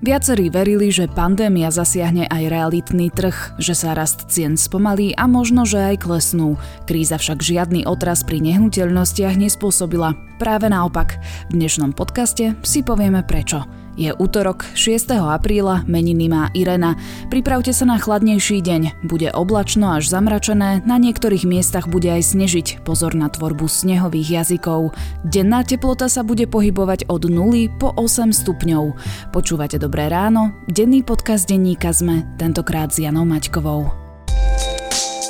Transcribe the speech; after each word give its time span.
Viacerí 0.00 0.48
verili, 0.48 0.88
že 0.88 1.12
pandémia 1.12 1.68
zasiahne 1.68 2.24
aj 2.24 2.48
realitný 2.48 3.12
trh, 3.12 3.60
že 3.60 3.76
sa 3.76 3.92
rast 3.92 4.32
cien 4.32 4.56
spomalí 4.56 5.12
a 5.12 5.28
možno, 5.28 5.68
že 5.68 5.76
aj 5.76 6.08
klesnú. 6.08 6.56
Kríza 6.88 7.20
však 7.20 7.44
žiadny 7.44 7.84
otraz 7.84 8.24
pri 8.24 8.40
nehnuteľnostiach 8.40 9.36
nespôsobila. 9.36 10.16
Práve 10.40 10.72
naopak. 10.72 11.20
V 11.52 11.60
dnešnom 11.60 11.92
podcaste 11.92 12.56
si 12.64 12.80
povieme 12.80 13.20
prečo. 13.28 13.68
Je 14.00 14.16
útorok, 14.16 14.64
6. 14.72 15.12
apríla, 15.12 15.84
meniny 15.84 16.32
má 16.32 16.48
Irena. 16.56 16.96
Pripravte 17.28 17.76
sa 17.76 17.84
na 17.84 18.00
chladnejší 18.00 18.64
deň. 18.64 19.04
Bude 19.04 19.28
oblačno 19.28 19.92
až 19.92 20.08
zamračené, 20.08 20.80
na 20.88 20.96
niektorých 20.96 21.44
miestach 21.44 21.84
bude 21.84 22.08
aj 22.08 22.32
snežiť. 22.32 22.80
Pozor 22.80 23.12
na 23.12 23.28
tvorbu 23.28 23.68
snehových 23.68 24.40
jazykov. 24.40 24.96
Denná 25.20 25.68
teplota 25.68 26.08
sa 26.08 26.24
bude 26.24 26.48
pohybovať 26.48 27.12
od 27.12 27.28
0 27.28 27.68
po 27.76 27.92
8 27.92 28.32
stupňov. 28.32 28.96
Počúvate 29.36 29.76
Dobré 29.76 30.08
ráno? 30.08 30.56
Denný 30.64 31.04
podcast 31.04 31.44
denníka 31.44 31.92
sme, 31.92 32.24
tentokrát 32.40 32.88
s 32.88 33.04
Janou 33.04 33.28
Maťkovou. 33.28 33.99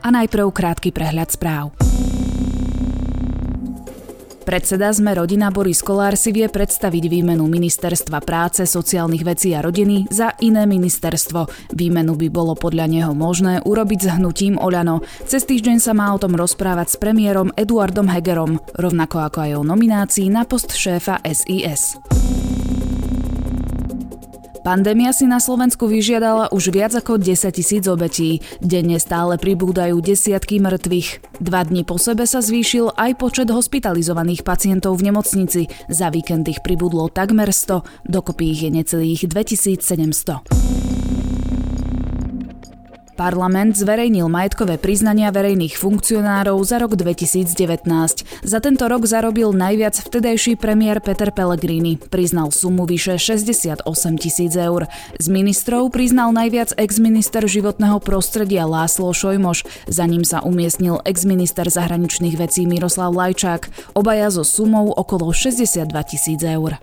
A 0.00 0.08
najprv 0.08 0.48
krátky 0.48 0.96
prehľad 0.96 1.28
správ. 1.28 1.76
Predseda 4.40 4.90
sme 4.90 5.14
rodina 5.14 5.52
Boris 5.52 5.78
Kolár 5.78 6.18
si 6.18 6.34
vie 6.34 6.48
predstaviť 6.48 7.06
výmenu 7.06 7.46
Ministerstva 7.46 8.18
práce, 8.24 8.66
sociálnych 8.66 9.22
vecí 9.22 9.54
a 9.54 9.62
rodiny 9.62 10.10
za 10.10 10.34
iné 10.42 10.66
ministerstvo. 10.66 11.70
Výmenu 11.76 12.18
by 12.18 12.28
bolo 12.32 12.58
podľa 12.58 12.88
neho 12.90 13.12
možné 13.14 13.62
urobiť 13.62 14.00
s 14.00 14.08
hnutím 14.16 14.58
Oľano. 14.58 15.06
Cez 15.28 15.46
týždeň 15.46 15.78
sa 15.78 15.94
má 15.94 16.10
o 16.10 16.18
tom 16.18 16.34
rozprávať 16.34 16.88
s 16.88 16.96
premiérom 16.98 17.54
Eduardom 17.54 18.08
Hegerom, 18.10 18.58
rovnako 18.74 19.22
ako 19.22 19.38
aj 19.44 19.52
o 19.54 19.62
nominácii 19.62 20.32
na 20.32 20.42
post 20.48 20.74
šéfa 20.74 21.22
SIS. 21.22 22.00
Pandémia 24.60 25.16
si 25.16 25.24
na 25.24 25.40
Slovensku 25.40 25.88
vyžiadala 25.88 26.52
už 26.52 26.68
viac 26.68 26.92
ako 26.92 27.16
10 27.16 27.56
tisíc 27.56 27.88
obetí. 27.88 28.44
Denne 28.60 29.00
stále 29.00 29.40
pribúdajú 29.40 30.04
desiatky 30.04 30.60
mŕtvych. 30.60 31.40
Dva 31.40 31.64
dni 31.64 31.88
po 31.88 31.96
sebe 31.96 32.28
sa 32.28 32.44
zvýšil 32.44 32.92
aj 32.92 33.16
počet 33.16 33.48
hospitalizovaných 33.48 34.44
pacientov 34.44 35.00
v 35.00 35.08
nemocnici. 35.08 35.72
Za 35.88 36.12
víkend 36.12 36.44
ich 36.52 36.60
pribudlo 36.60 37.08
takmer 37.08 37.48
100, 37.48 38.04
dokopy 38.04 38.52
ich 38.52 38.60
je 38.68 38.70
necelých 38.70 39.20
2700. 39.32 41.19
Parlament 43.20 43.76
zverejnil 43.76 44.32
majetkové 44.32 44.80
priznania 44.80 45.28
verejných 45.28 45.76
funkcionárov 45.76 46.56
za 46.64 46.80
rok 46.80 46.96
2019. 46.96 47.52
Za 48.40 48.58
tento 48.64 48.88
rok 48.88 49.04
zarobil 49.04 49.52
najviac 49.52 49.92
vtedajší 49.92 50.56
premiér 50.56 51.04
Peter 51.04 51.28
Pellegrini. 51.28 52.00
Priznal 52.00 52.48
sumu 52.48 52.88
vyše 52.88 53.20
68 53.20 53.84
tisíc 54.16 54.56
eur. 54.56 54.88
Z 55.20 55.28
ministrov 55.28 55.92
priznal 55.92 56.32
najviac 56.32 56.72
ex-minister 56.80 57.44
životného 57.44 58.00
prostredia 58.00 58.64
Láslo 58.64 59.12
Šojmoš. 59.12 59.68
Za 59.84 60.08
ním 60.08 60.24
sa 60.24 60.40
umiestnil 60.40 61.04
ex-minister 61.04 61.68
zahraničných 61.68 62.40
vecí 62.40 62.64
Miroslav 62.64 63.12
Lajčák. 63.12 63.92
Obaja 64.00 64.32
so 64.32 64.48
sumou 64.48 64.96
okolo 64.96 65.28
62 65.28 65.92
tisíc 66.08 66.40
eur. 66.40 66.80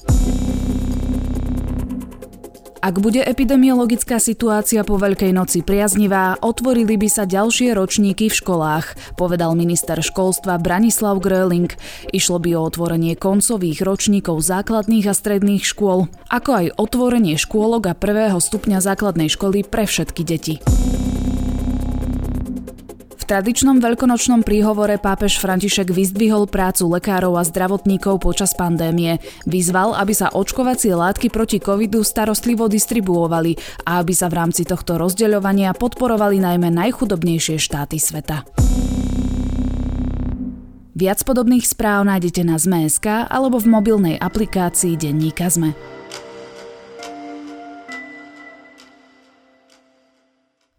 Ak 2.77 3.01
bude 3.01 3.25
epidemiologická 3.25 4.21
situácia 4.21 4.85
po 4.85 5.01
Veľkej 5.01 5.33
noci 5.33 5.65
priaznivá, 5.65 6.37
otvorili 6.39 6.93
by 6.93 7.09
sa 7.09 7.23
ďalšie 7.25 7.73
ročníky 7.73 8.29
v 8.29 8.37
školách, 8.37 9.17
povedal 9.17 9.57
minister 9.57 9.97
školstva 9.97 10.61
Branislav 10.61 11.17
Gröling. 11.17 11.73
Išlo 12.13 12.37
by 12.37 12.53
o 12.53 12.69
otvorenie 12.69 13.17
koncových 13.17 13.81
ročníkov 13.81 14.45
základných 14.45 15.09
a 15.09 15.13
stredných 15.17 15.65
škôl, 15.65 16.05
ako 16.29 16.49
aj 16.53 16.65
otvorenie 16.77 17.35
škôlok 17.41 17.89
a 17.89 17.97
prvého 17.97 18.37
stupňa 18.37 18.77
základnej 18.77 19.33
školy 19.33 19.65
pre 19.65 19.89
všetky 19.89 20.21
deti 20.21 20.61
tradičnom 23.27 23.83
veľkonočnom 23.83 24.47
príhovore 24.47 24.95
pápež 24.95 25.43
František 25.43 25.91
vyzdvihol 25.91 26.47
prácu 26.47 26.87
lekárov 26.87 27.35
a 27.35 27.43
zdravotníkov 27.43 28.23
počas 28.23 28.55
pandémie. 28.55 29.19
Vyzval, 29.43 29.99
aby 29.99 30.15
sa 30.15 30.31
očkovacie 30.31 30.95
látky 30.95 31.27
proti 31.27 31.59
covidu 31.59 32.07
starostlivo 32.07 32.71
distribuovali 32.71 33.83
a 33.83 33.99
aby 33.99 34.15
sa 34.15 34.31
v 34.31 34.39
rámci 34.39 34.63
tohto 34.63 34.95
rozdeľovania 34.95 35.75
podporovali 35.75 36.39
najmä 36.39 36.71
najchudobnejšie 36.71 37.59
štáty 37.59 37.99
sveta. 37.99 38.47
Viac 40.97 41.21
podobných 41.21 41.67
správ 41.67 42.09
nájdete 42.09 42.41
na 42.41 42.57
Zme.sk 42.57 43.29
alebo 43.29 43.61
v 43.61 43.69
mobilnej 43.69 44.15
aplikácii 44.17 44.97
Denníka 44.97 45.45
Zme. 45.51 45.96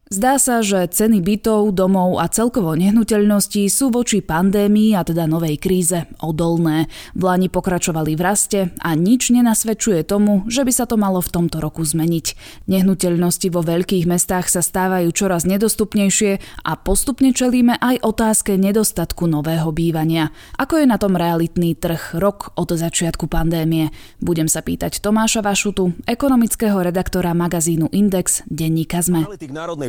Zdá 0.08 0.40
sa, 0.40 0.64
že 0.64 0.88
ceny 0.88 1.20
bytov, 1.20 1.76
domov 1.76 2.16
a 2.16 2.32
celkovo 2.32 2.72
nehnuteľností 2.72 3.68
sú 3.68 3.92
voči 3.92 4.24
pandémii 4.24 4.96
a 4.96 5.04
teda 5.04 5.28
novej 5.28 5.60
kríze 5.60 6.08
odolné. 6.24 6.88
Vláni 7.12 7.52
pokračovali 7.52 8.16
v 8.16 8.22
raste 8.24 8.60
a 8.80 8.96
nič 8.96 9.28
nenasvedčuje 9.28 10.08
tomu, 10.08 10.48
že 10.48 10.64
by 10.64 10.72
sa 10.72 10.88
to 10.88 10.96
malo 10.96 11.20
v 11.20 11.28
tomto 11.28 11.60
roku 11.60 11.84
zmeniť. 11.84 12.40
Nehnuteľnosti 12.72 13.52
vo 13.52 13.60
veľkých 13.60 14.08
mestách 14.08 14.48
sa 14.48 14.64
stávajú 14.64 15.12
čoraz 15.12 15.44
nedostupnejšie 15.44 16.64
a 16.64 16.72
postupne 16.80 17.36
čelíme 17.36 17.76
aj 17.76 18.00
otázke 18.00 18.56
nedostatku 18.56 19.28
nového 19.28 19.68
bývania. 19.76 20.32
Ako 20.56 20.80
je 20.80 20.86
na 20.88 20.96
tom 20.96 21.20
realitný 21.20 21.76
trh 21.76 22.16
rok 22.16 22.56
od 22.56 22.72
začiatku 22.72 23.28
pandémie? 23.28 23.92
Budem 24.24 24.48
sa 24.48 24.64
pýtať 24.64 25.04
Tomáša 25.04 25.44
Vašutu, 25.44 25.92
ekonomického 26.08 26.80
redaktora 26.80 27.36
magazínu 27.36 27.92
Index 27.92 28.40
denníka 28.48 29.04
ZME 29.04 29.28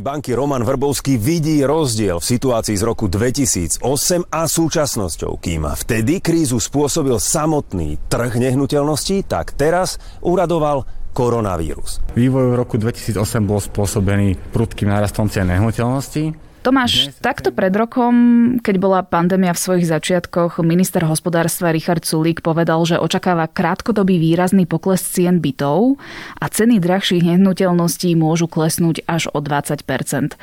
banky 0.09 0.33
Roman 0.33 0.65
Vrbovský 0.65 1.21
vidí 1.21 1.61
rozdiel 1.61 2.17
v 2.17 2.25
situácii 2.25 2.73
z 2.73 2.81
roku 2.81 3.05
2008 3.05 3.85
a 4.33 4.49
súčasnosťou. 4.49 5.37
Kým 5.37 5.69
vtedy 5.69 6.17
krízu 6.17 6.57
spôsobil 6.57 7.13
samotný 7.21 8.01
trh 8.09 8.41
nehnuteľností, 8.41 9.29
tak 9.29 9.53
teraz 9.53 10.01
uradoval 10.25 10.89
koronavírus. 11.13 12.01
Vývoj 12.17 12.49
v 12.49 12.55
roku 12.57 12.81
2008 12.81 13.21
bol 13.45 13.61
spôsobený 13.61 14.33
prudkým 14.49 14.89
nárastom 14.89 15.29
cien 15.29 15.45
nehnuteľností 15.45 16.48
Tomáš, 16.59 17.15
takto 17.23 17.55
pred 17.55 17.71
rokom, 17.71 18.13
keď 18.59 18.75
bola 18.77 18.99
pandémia 18.99 19.55
v 19.55 19.63
svojich 19.63 19.87
začiatkoch, 19.87 20.59
minister 20.59 21.07
hospodárstva 21.07 21.71
Richard 21.71 22.03
Sulík 22.03 22.43
povedal, 22.43 22.83
že 22.83 22.99
očakáva 22.99 23.47
krátkodobý 23.47 24.19
výrazný 24.19 24.67
pokles 24.67 24.99
cien 24.99 25.39
bytov 25.39 25.95
a 26.35 26.45
ceny 26.51 26.83
drahších 26.83 27.23
nehnuteľností 27.23 28.11
môžu 28.19 28.51
klesnúť 28.51 29.07
až 29.07 29.31
o 29.31 29.39
20% 29.39 30.35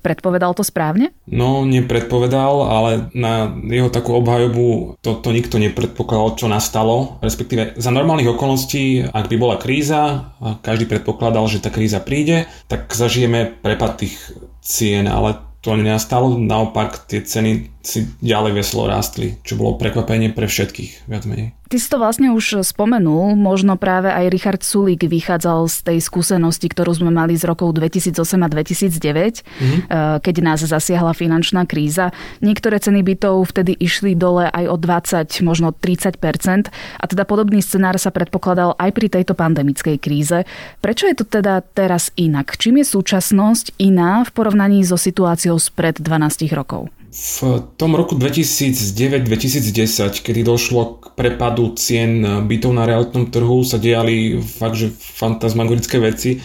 Predpovedal 0.00 0.56
to 0.56 0.64
správne? 0.64 1.12
No, 1.28 1.68
nepredpovedal, 1.68 2.54
ale 2.64 2.90
na 3.12 3.52
jeho 3.68 3.92
takú 3.92 4.16
obhajobu 4.16 4.96
to, 5.04 5.20
to 5.20 5.28
nikto 5.30 5.60
nepredpokladal, 5.60 6.40
čo 6.40 6.46
nastalo. 6.48 7.20
Respektíve 7.20 7.76
za 7.76 7.92
normálnych 7.92 8.32
okolností, 8.32 9.12
ak 9.12 9.28
by 9.28 9.36
bola 9.36 9.60
kríza 9.60 10.32
a 10.40 10.56
každý 10.64 10.88
predpokladal, 10.88 11.44
že 11.52 11.60
tá 11.60 11.68
kríza 11.68 12.00
príde, 12.00 12.48
tak 12.64 12.88
zažijeme 12.88 13.60
prepad 13.60 14.00
tých 14.00 14.16
cien, 14.64 15.04
ale 15.04 15.49
to 15.60 15.76
nenastalo, 15.76 16.38
naopak 16.38 17.04
tie 17.04 17.20
ceny 17.20 17.79
si 17.80 18.04
ďalej 18.20 18.60
veselo 18.60 18.84
rástli, 18.84 19.40
čo 19.40 19.56
bolo 19.56 19.80
prekvapenie 19.80 20.36
pre 20.36 20.44
všetkých, 20.44 21.08
viac 21.08 21.24
menej. 21.24 21.56
Ty 21.70 21.78
si 21.78 21.86
to 21.86 22.02
vlastne 22.02 22.34
už 22.34 22.66
spomenul, 22.66 23.38
možno 23.38 23.78
práve 23.78 24.10
aj 24.10 24.26
Richard 24.26 24.58
Sulík 24.66 25.06
vychádzal 25.06 25.70
z 25.70 25.76
tej 25.86 25.98
skúsenosti, 26.02 26.66
ktorú 26.66 26.98
sme 26.98 27.14
mali 27.14 27.38
z 27.38 27.46
rokov 27.46 27.78
2008 27.78 28.18
a 28.42 28.48
2009, 28.50 28.90
mm-hmm. 28.90 29.80
keď 30.18 30.34
nás 30.42 30.66
zasiahla 30.66 31.14
finančná 31.14 31.70
kríza. 31.70 32.10
Niektoré 32.42 32.82
ceny 32.82 33.06
bytov 33.06 33.54
vtedy 33.54 33.78
išli 33.78 34.18
dole 34.18 34.50
aj 34.50 34.66
o 34.66 34.74
20, 34.74 35.30
možno 35.46 35.70
30% 35.70 36.74
a 36.74 37.04
teda 37.06 37.22
podobný 37.22 37.62
scenár 37.62 38.02
sa 38.02 38.10
predpokladal 38.10 38.74
aj 38.74 38.90
pri 38.90 39.06
tejto 39.06 39.38
pandemickej 39.38 40.02
kríze. 40.02 40.42
Prečo 40.82 41.06
je 41.06 41.22
to 41.22 41.24
teda 41.24 41.62
teraz 41.62 42.10
inak? 42.18 42.58
Čím 42.58 42.82
je 42.82 42.86
súčasnosť 42.98 43.78
iná 43.78 44.26
v 44.26 44.30
porovnaní 44.34 44.82
so 44.82 44.98
situáciou 44.98 45.54
spred 45.62 46.02
12 46.02 46.50
rokov? 46.50 46.90
V 47.10 47.42
tom 47.74 47.98
roku 47.98 48.14
2009-2010, 48.14 50.22
kedy 50.22 50.46
došlo 50.46 51.02
k 51.02 51.04
prepadu 51.18 51.74
cien 51.74 52.22
bytov 52.46 52.70
na 52.70 52.86
realitnom 52.86 53.26
trhu, 53.26 53.66
sa 53.66 53.82
diali 53.82 54.38
fakt, 54.38 54.78
že 54.78 54.94
fantasmagorické 54.94 55.98
veci. 55.98 56.38
E, 56.38 56.40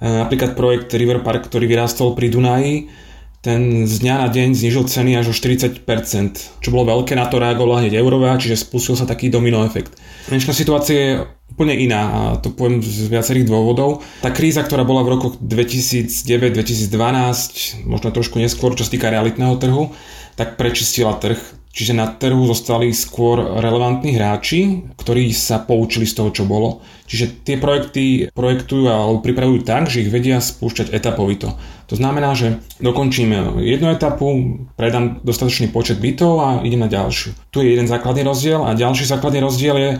napríklad 0.00 0.56
projekt 0.56 0.88
River 0.96 1.20
Park, 1.20 1.52
ktorý 1.52 1.68
vyrástol 1.68 2.16
pri 2.16 2.32
Dunaji, 2.32 2.88
ten 3.46 3.86
z 3.86 4.02
dňa 4.02 4.26
na 4.26 4.28
deň 4.34 4.58
znižil 4.58 4.90
ceny 4.90 5.22
až 5.22 5.30
o 5.30 5.34
40%, 5.38 5.86
čo 6.58 6.68
bolo 6.74 6.98
veľké, 6.98 7.14
na 7.14 7.30
to 7.30 7.38
reagovala 7.38 7.86
hneď 7.86 8.02
eurová, 8.02 8.34
čiže 8.34 8.66
spustil 8.66 8.98
sa 8.98 9.06
taký 9.06 9.30
domino 9.30 9.62
efekt. 9.62 9.94
Dnešná 10.26 10.50
situácia 10.50 10.98
je 10.98 11.22
úplne 11.54 11.78
iná 11.78 12.02
a 12.10 12.42
to 12.42 12.50
poviem 12.50 12.82
z 12.82 13.06
viacerých 13.06 13.46
dôvodov. 13.46 14.02
Tá 14.18 14.34
kríza, 14.34 14.66
ktorá 14.66 14.82
bola 14.82 15.06
v 15.06 15.14
rokoch 15.14 15.38
2009-2012, 15.38 17.86
možno 17.86 18.10
trošku 18.10 18.42
neskôr, 18.42 18.74
čo 18.74 18.82
sa 18.82 18.90
týka 18.90 19.14
realitného 19.14 19.54
trhu, 19.62 19.94
tak 20.34 20.58
prečistila 20.58 21.14
trh. 21.14 21.38
Čiže 21.76 21.92
na 21.92 22.08
trhu 22.08 22.48
zostali 22.48 22.88
skôr 22.96 23.36
relevantní 23.60 24.16
hráči, 24.16 24.88
ktorí 24.96 25.28
sa 25.36 25.60
poučili 25.60 26.08
z 26.08 26.16
toho, 26.16 26.32
čo 26.32 26.48
bolo. 26.48 26.80
Čiže 27.04 27.44
tie 27.44 27.60
projekty 27.60 28.32
projektujú 28.32 28.88
alebo 28.88 29.20
pripravujú 29.20 29.60
tak, 29.60 29.92
že 29.92 30.00
ich 30.00 30.08
vedia 30.08 30.40
spúšťať 30.40 30.96
etapovito. 30.96 31.52
To 31.92 31.94
znamená, 31.94 32.32
že 32.32 32.64
dokončíme 32.80 33.60
jednu 33.60 33.92
etapu, 33.92 34.56
predám 34.80 35.20
dostatočný 35.20 35.68
počet 35.68 36.00
bytov 36.00 36.32
a 36.40 36.48
idem 36.64 36.80
na 36.80 36.88
ďalšiu. 36.88 37.36
Tu 37.52 37.60
je 37.60 37.76
jeden 37.76 37.84
základný 37.84 38.24
rozdiel 38.24 38.64
a 38.64 38.72
ďalší 38.72 39.04
základný 39.04 39.44
rozdiel 39.44 39.76
je, 39.76 39.90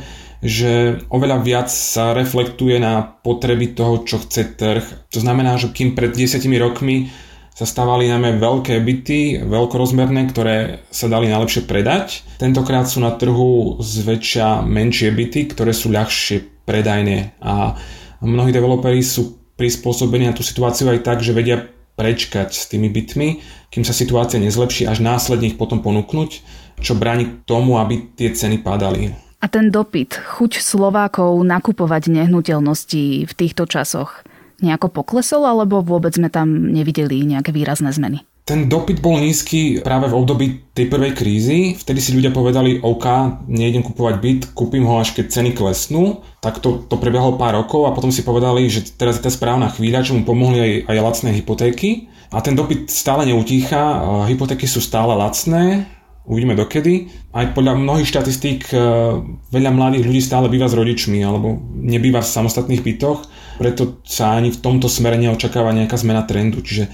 že 0.40 0.72
oveľa 1.12 1.44
viac 1.44 1.69
sa 1.69 2.17
reflektuje 2.17 2.81
na 2.81 3.05
potreby 3.05 3.76
toho, 3.76 4.00
čo 4.08 4.17
chce 4.25 4.56
trh. 4.56 4.84
To 5.12 5.19
znamená, 5.20 5.61
že 5.61 5.69
kým 5.69 5.93
pred 5.93 6.17
10 6.17 6.40
rokmi 6.56 7.12
sa 7.56 7.64
stávali 7.64 8.12
najmä 8.12 8.37
veľké 8.37 8.76
byty, 8.85 9.49
veľkorozmerné, 9.49 10.29
ktoré 10.29 10.85
sa 10.93 11.08
dali 11.08 11.32
najlepšie 11.32 11.64
predať. 11.64 12.20
Tentokrát 12.37 12.85
sú 12.85 13.00
na 13.00 13.17
trhu 13.17 13.81
zväčša 13.81 14.61
menšie 14.61 15.08
byty, 15.08 15.56
ktoré 15.56 15.73
sú 15.73 15.88
ľahšie 15.88 16.69
predajné 16.69 17.41
a 17.41 17.73
mnohí 18.20 18.53
developeri 18.53 19.00
sú 19.00 19.41
prispôsobení 19.56 20.29
na 20.29 20.37
tú 20.37 20.44
situáciu 20.44 20.93
aj 20.93 21.00
tak, 21.00 21.25
že 21.25 21.32
vedia 21.32 21.64
prečkať 21.97 22.53
s 22.53 22.69
tými 22.69 22.93
bytmi, 22.93 23.41
kým 23.73 23.88
sa 23.88 23.97
situácia 23.97 24.37
nezlepší, 24.37 24.85
až 24.85 25.00
následne 25.00 25.49
ich 25.49 25.56
potom 25.56 25.81
ponúknuť, 25.81 26.44
čo 26.85 26.93
bráni 26.93 27.41
tomu, 27.49 27.81
aby 27.81 28.12
tie 28.20 28.37
ceny 28.37 28.61
padali. 28.61 29.17
A 29.41 29.49
ten 29.49 29.73
dopyt, 29.73 30.12
chuť 30.12 30.61
Slovákov 30.61 31.41
nakupovať 31.41 32.12
nehnuteľnosti 32.12 33.25
v 33.25 33.32
týchto 33.32 33.64
časoch– 33.64 34.12
nejako 34.61 34.93
poklesol, 34.93 35.44
alebo 35.44 35.85
vôbec 35.85 36.14
sme 36.17 36.32
tam 36.32 36.73
nevideli 36.73 37.25
nejaké 37.26 37.53
výrazné 37.53 37.93
zmeny? 37.93 38.25
Ten 38.47 38.70
dopyt 38.70 39.03
bol 39.03 39.19
nízky 39.19 39.82
práve 39.82 40.06
v 40.06 40.14
období 40.23 40.47
tej 40.70 40.87
prvej 40.87 41.19
krízy. 41.19 41.75
Vtedy 41.75 41.99
si 41.99 42.14
ľudia 42.14 42.31
povedali, 42.31 42.79
OK, 42.79 43.06
nejdem 43.50 43.82
kupovať 43.82 44.14
byt, 44.23 44.41
kúpim 44.55 44.87
ho 44.87 45.03
až 45.03 45.19
keď 45.19 45.35
ceny 45.35 45.50
klesnú. 45.50 46.23
Tak 46.38 46.62
to, 46.62 46.87
to 46.87 46.94
prebiehalo 46.94 47.35
pár 47.35 47.58
rokov 47.58 47.91
a 47.91 47.94
potom 47.97 48.14
si 48.14 48.23
povedali, 48.23 48.70
že 48.70 48.87
teraz 48.94 49.19
je 49.19 49.26
tá 49.26 49.35
správna 49.35 49.67
chvíľa, 49.75 50.06
čo 50.06 50.14
mu 50.14 50.23
pomohli 50.23 50.62
aj, 50.62 50.73
aj 50.87 50.99
lacné 51.03 51.31
hypotéky. 51.43 52.06
A 52.31 52.38
ten 52.38 52.55
dopyt 52.55 52.87
stále 52.87 53.26
neutícha, 53.26 53.82
hypotéky 54.31 54.70
sú 54.70 54.79
stále 54.79 55.19
lacné, 55.19 55.91
uvidíme 56.23 56.55
dokedy. 56.55 57.11
Aj 57.35 57.50
podľa 57.50 57.79
mnohých 57.79 58.11
štatistík 58.14 58.70
e, 58.70 58.79
veľa 59.50 59.70
mladých 59.75 60.06
ľudí 60.06 60.23
stále 60.23 60.47
býva 60.47 60.70
s 60.70 60.75
rodičmi 60.79 61.19
alebo 61.23 61.58
nebýva 61.82 62.23
v 62.23 62.31
samostatných 62.31 62.82
bytoch 62.82 63.26
preto 63.56 64.00
sa 64.05 64.37
ani 64.37 64.53
v 64.53 64.61
tomto 64.61 64.87
smere 64.87 65.17
neočakáva 65.20 65.73
nejaká 65.73 65.97
zmena 65.99 66.25
trendu. 66.25 66.61
Čiže 66.62 66.88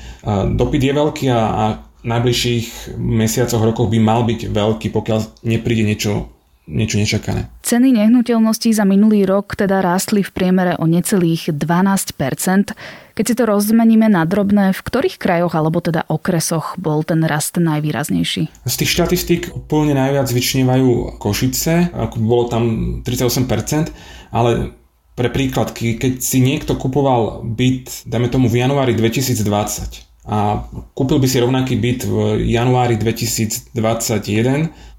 dopyt 0.55 0.83
je 0.83 0.93
veľký 0.95 1.27
a, 1.31 1.41
a 1.43 1.65
v 2.03 2.07
najbližších 2.11 2.99
mesiacoch, 2.99 3.63
rokoch 3.63 3.87
by 3.87 3.99
mal 4.03 4.27
byť 4.27 4.51
veľký, 4.51 4.91
pokiaľ 4.91 5.47
nepríde 5.47 5.87
niečo 5.87 6.33
niečo 6.71 6.95
nečakané. 6.95 7.51
Ceny 7.67 7.91
nehnuteľností 7.91 8.71
za 8.71 8.87
minulý 8.87 9.27
rok 9.27 9.59
teda 9.59 9.83
rástli 9.83 10.23
v 10.23 10.31
priemere 10.31 10.79
o 10.79 10.87
necelých 10.87 11.51
12% 11.51 12.79
Keď 13.13 13.25
si 13.27 13.35
to 13.35 13.45
rozmeníme 13.45 14.07
na 14.07 14.23
drobné, 14.23 14.71
v 14.71 14.81
ktorých 14.81 15.19
krajoch 15.19 15.59
alebo 15.59 15.83
teda 15.83 16.07
okresoch 16.07 16.79
bol 16.79 17.03
ten 17.03 17.27
rast 17.27 17.59
najvýraznejší? 17.59 18.63
Z 18.63 18.75
tých 18.79 18.91
štatistík 18.95 19.43
úplne 19.53 19.99
najviac 19.99 20.31
vyčnievajú 20.31 21.19
Košice, 21.19 21.91
ako 21.93 22.17
bolo 22.23 22.45
tam 22.47 22.65
38%, 23.03 23.91
ale 24.31 24.73
pre 25.13 25.29
príklad, 25.29 25.73
keď 25.77 26.21
si 26.21 26.41
niekto 26.41 26.77
kupoval 26.77 27.45
byt, 27.45 28.09
dajme 28.09 28.29
tomu 28.33 28.49
v 28.49 28.65
januári 28.65 28.97
2020 28.97 30.13
a 30.23 30.71
kúpil 30.95 31.19
by 31.19 31.27
si 31.27 31.43
rovnaký 31.43 31.75
byt 31.75 32.07
v 32.07 32.15
januári 32.47 32.95
2021, 32.95 33.75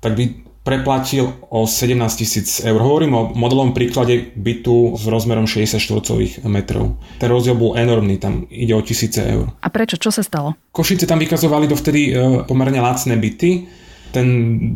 tak 0.03 0.19
by 0.19 0.23
preplatil 0.63 1.31
o 1.51 1.67
17 1.67 1.99
tisíc 2.15 2.63
eur. 2.63 2.79
Hovorím 2.79 3.13
o 3.15 3.21
modelovom 3.35 3.75
príklade 3.75 4.31
bytu 4.35 4.95
s 4.95 5.03
rozmerom 5.07 5.43
60 5.43 5.79
štvorcových 5.79 6.33
metrov. 6.47 6.95
Ten 7.19 7.27
rozdiel 7.31 7.55
bol 7.55 7.75
enormný, 7.75 8.15
tam 8.19 8.47
ide 8.47 8.71
o 8.71 8.83
tisíce 8.83 9.19
eur. 9.19 9.51
A 9.59 9.67
prečo? 9.67 9.99
Čo 9.99 10.11
sa 10.11 10.23
stalo? 10.23 10.55
Košice 10.71 11.03
tam 11.03 11.19
vykazovali 11.19 11.67
dovtedy 11.67 12.01
e, 12.11 12.43
pomerne 12.47 12.79
lacné 12.79 13.19
byty, 13.19 13.82
ten 14.13 14.27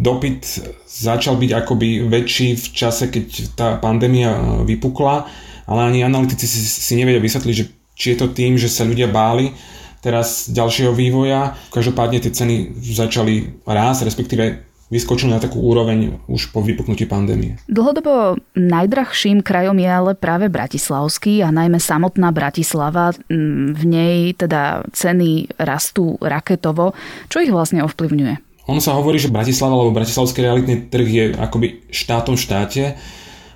dopyt 0.01 0.41
začal 0.89 1.37
byť 1.37 1.51
akoby 1.53 2.09
väčší 2.09 2.57
v 2.57 2.67
čase, 2.73 3.13
keď 3.13 3.25
tá 3.53 3.67
pandémia 3.77 4.33
e, 4.33 4.39
vypukla, 4.65 5.29
ale 5.69 5.79
ani 5.85 6.01
analytici 6.01 6.49
si, 6.49 6.65
si 6.65 6.93
nevedia 6.97 7.21
vysvetliť, 7.21 7.55
že 7.55 7.65
či 7.93 8.05
je 8.13 8.17
to 8.17 8.33
tým, 8.33 8.57
že 8.57 8.65
sa 8.65 8.81
ľudia 8.81 9.05
báli 9.05 9.53
teraz 10.01 10.49
ďalšieho 10.49 10.93
vývoja. 10.93 11.53
Každopádne 11.69 12.21
tie 12.25 12.33
ceny 12.33 12.77
začali 12.81 13.61
rásť, 13.65 14.09
respektíve 14.09 14.67
vyskočili 14.87 15.35
na 15.35 15.43
takú 15.43 15.59
úroveň 15.59 16.15
už 16.31 16.55
po 16.55 16.63
vypuknutí 16.63 17.03
pandémie. 17.03 17.59
Dlhodobo 17.67 18.39
najdrahším 18.55 19.43
krajom 19.43 19.75
je 19.75 19.89
ale 19.91 20.11
práve 20.15 20.47
Bratislavský 20.47 21.43
a 21.43 21.51
najmä 21.51 21.75
samotná 21.75 22.31
Bratislava. 22.31 23.11
Mm, 23.27 23.75
v 23.75 23.83
nej 23.83 24.17
teda 24.31 24.87
ceny 24.95 25.59
rastú 25.59 26.15
raketovo. 26.23 26.95
Čo 27.27 27.43
ich 27.43 27.51
vlastne 27.51 27.83
ovplyvňuje? 27.83 28.46
Ono 28.67 28.83
sa 28.83 28.99
hovorí, 28.99 29.15
že 29.15 29.31
Bratislava 29.31 29.79
alebo 29.79 29.95
bratislavský 29.95 30.43
realitný 30.43 30.91
trh 30.91 31.07
je 31.07 31.25
akoby 31.39 31.87
štátom 31.87 32.35
v 32.35 32.43
štáte. 32.43 32.83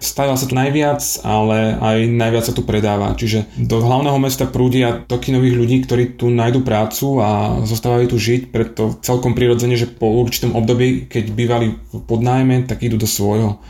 Stavia 0.02 0.34
sa 0.34 0.50
tu 0.50 0.58
najviac, 0.58 1.04
ale 1.22 1.78
aj 1.78 1.98
najviac 2.10 2.44
sa 2.50 2.58
tu 2.58 2.66
predáva. 2.66 3.14
Čiže 3.14 3.54
do 3.60 3.84
hlavného 3.86 4.18
mesta 4.18 4.50
prúdia 4.50 5.06
toky 5.06 5.30
nových 5.30 5.54
ľudí, 5.62 5.78
ktorí 5.86 6.18
tu 6.18 6.34
nájdu 6.34 6.66
prácu 6.66 7.22
a 7.22 7.62
zostávajú 7.68 8.10
tu 8.10 8.18
žiť, 8.18 8.50
preto 8.50 8.98
celkom 9.06 9.38
prirodzene, 9.38 9.78
že 9.78 9.86
po 9.86 10.10
určitom 10.10 10.58
období, 10.58 11.06
keď 11.06 11.24
bývali 11.30 11.78
pod 12.10 12.18
nájme, 12.26 12.66
tak 12.66 12.82
idú 12.82 12.98
do 12.98 13.06
svojho. 13.06 13.62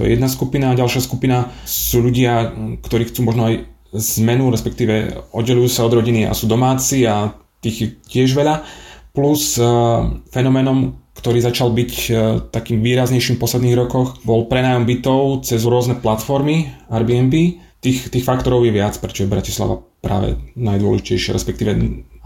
To 0.00 0.06
je 0.06 0.14
jedna 0.14 0.30
skupina 0.30 0.72
a 0.72 0.78
ďalšia 0.78 1.04
skupina 1.04 1.52
sú 1.66 2.00
ľudia, 2.00 2.54
ktorí 2.80 3.12
chcú 3.12 3.28
možno 3.28 3.52
aj 3.52 3.68
zmenu, 3.92 4.48
respektíve 4.48 5.26
oddelujú 5.36 5.68
sa 5.68 5.84
od 5.84 6.00
rodiny 6.00 6.24
a 6.24 6.32
sú 6.32 6.48
domáci 6.48 7.04
a 7.04 7.34
tých 7.60 7.98
tiež 8.08 8.32
veľa 8.32 8.62
plus 9.18 9.58
uh, 9.58 10.22
fenoménom, 10.30 10.94
ktorý 11.18 11.42
začal 11.42 11.74
byť 11.74 11.92
uh, 12.06 12.14
takým 12.54 12.78
výraznejším 12.78 13.34
v 13.34 13.42
posledných 13.42 13.74
rokoch, 13.74 14.22
bol 14.22 14.46
prenájom 14.46 14.86
bytov 14.86 15.42
cez 15.42 15.66
rôzne 15.66 15.98
platformy 15.98 16.70
Airbnb. 16.86 17.58
Tých, 17.82 18.14
tých 18.14 18.22
faktorov 18.22 18.62
je 18.62 18.70
viac, 18.70 18.94
prečo 19.02 19.26
je 19.26 19.30
Bratislava 19.34 19.82
práve 19.98 20.38
najdôležitejšia, 20.54 21.34
respektíve 21.34 21.74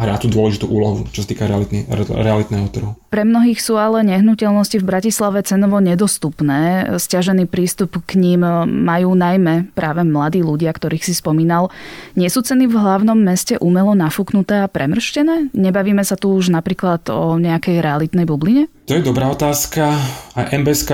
hrá 0.02 0.18
tú 0.18 0.26
dôležitú 0.26 0.66
úlohu, 0.66 1.06
čo 1.14 1.22
sa 1.22 1.30
týka 1.30 1.46
realitný, 1.46 1.86
realitného 2.10 2.66
trhu. 2.68 2.92
Pre 3.08 3.22
mnohých 3.22 3.62
sú 3.62 3.78
ale 3.78 4.02
nehnuteľnosti 4.02 4.82
v 4.82 4.88
Bratislave 4.88 5.46
cenovo 5.46 5.78
nedostupné. 5.78 6.90
Sťažený 6.98 7.46
prístup 7.46 8.02
k 8.02 8.18
ním 8.18 8.42
majú 8.66 9.14
najmä 9.14 9.70
práve 9.72 10.02
mladí 10.02 10.42
ľudia, 10.42 10.74
ktorých 10.74 11.06
si 11.06 11.14
spomínal. 11.14 11.70
Nie 12.18 12.32
sú 12.32 12.42
ceny 12.42 12.66
v 12.66 12.74
hlavnom 12.74 13.16
meste 13.16 13.54
umelo 13.62 13.94
nafúknuté 13.94 14.64
a 14.64 14.68
premrštené? 14.68 15.54
Nebavíme 15.54 16.02
sa 16.02 16.18
tu 16.18 16.34
už 16.34 16.50
napríklad 16.50 17.06
o 17.12 17.38
nejakej 17.38 17.84
realitnej 17.84 18.26
bubline? 18.26 18.66
To 18.90 18.98
je 18.98 19.06
dobrá 19.06 19.30
otázka. 19.30 19.94
A 20.34 20.40
MBSK 20.50 20.90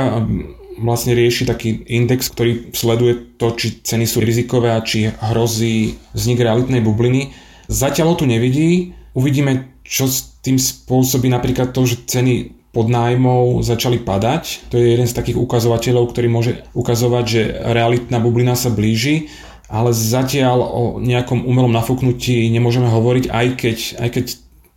vlastne 0.79 1.15
rieši 1.15 1.43
taký 1.47 1.83
index, 1.91 2.31
ktorý 2.31 2.71
sleduje 2.71 3.35
to, 3.39 3.51
či 3.55 3.83
ceny 3.83 4.07
sú 4.07 4.23
rizikové 4.23 4.75
a 4.75 4.83
či 4.83 5.11
hrozí 5.11 5.99
vznik 6.15 6.39
realitnej 6.43 6.83
bubliny. 6.83 7.35
Zatiaľ 7.67 8.15
ho 8.15 8.21
tu 8.23 8.27
nevidí, 8.31 8.95
Uvidíme, 9.19 9.83
čo 9.83 10.07
s 10.07 10.39
tým 10.39 10.55
spôsobí 10.55 11.27
napríklad 11.27 11.75
to, 11.75 11.83
že 11.83 12.07
ceny 12.07 12.55
pod 12.71 12.87
nájmov 12.87 13.67
začali 13.67 13.99
padať. 13.99 14.71
To 14.71 14.79
je 14.79 14.95
jeden 14.95 15.09
z 15.11 15.17
takých 15.17 15.41
ukazovateľov, 15.41 16.15
ktorý 16.15 16.29
môže 16.31 16.53
ukazovať, 16.79 17.25
že 17.27 17.43
realitná 17.75 18.23
bublina 18.23 18.55
sa 18.55 18.71
blíži, 18.71 19.27
ale 19.67 19.91
zatiaľ 19.91 20.59
o 20.63 20.83
nejakom 21.03 21.43
umelom 21.43 21.75
nafúknutí 21.75 22.47
nemôžeme 22.53 22.87
hovoriť, 22.87 23.25
aj 23.29 23.47
keď, 23.59 23.79
aj 23.99 24.09
keď 24.15 24.25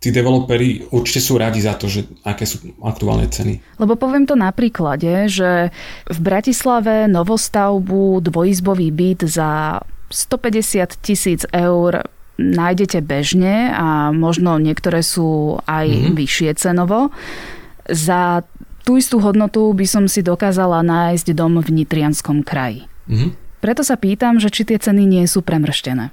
tí 0.02 0.08
developeri 0.10 0.82
určite 0.90 1.20
sú 1.22 1.38
radi 1.38 1.62
za 1.62 1.78
to, 1.78 1.86
že 1.86 2.10
aké 2.26 2.42
sú 2.42 2.74
aktuálne 2.82 3.30
ceny. 3.30 3.78
Lebo 3.78 3.94
poviem 3.94 4.26
to 4.26 4.34
na 4.34 4.50
príklade, 4.50 5.30
že 5.30 5.70
v 6.10 6.18
Bratislave 6.18 7.06
novostavbu 7.06 8.18
dvojizbový 8.18 8.90
byt 8.90 9.30
za 9.30 9.78
150 10.10 10.98
tisíc 10.98 11.46
eur 11.54 12.02
nájdete 12.42 12.98
bežne 13.06 13.70
a 13.70 14.10
možno 14.10 14.58
niektoré 14.58 15.06
sú 15.06 15.62
aj 15.70 15.86
mm-hmm. 15.86 16.12
vyššie 16.18 16.50
cenovo. 16.58 17.14
Za 17.86 18.42
tú 18.82 18.98
istú 18.98 19.22
hodnotu 19.22 19.70
by 19.70 19.86
som 19.86 20.04
si 20.10 20.26
dokázala 20.26 20.82
nájsť 20.82 21.38
dom 21.38 21.62
v 21.62 21.70
Nitrianskom 21.70 22.42
kraji. 22.42 22.90
Mm-hmm. 23.06 23.30
Preto 23.62 23.86
sa 23.86 23.94
pýtam, 23.94 24.42
že 24.42 24.50
či 24.50 24.66
tie 24.66 24.74
ceny 24.74 25.06
nie 25.06 25.22
sú 25.30 25.38
premrštené. 25.46 26.10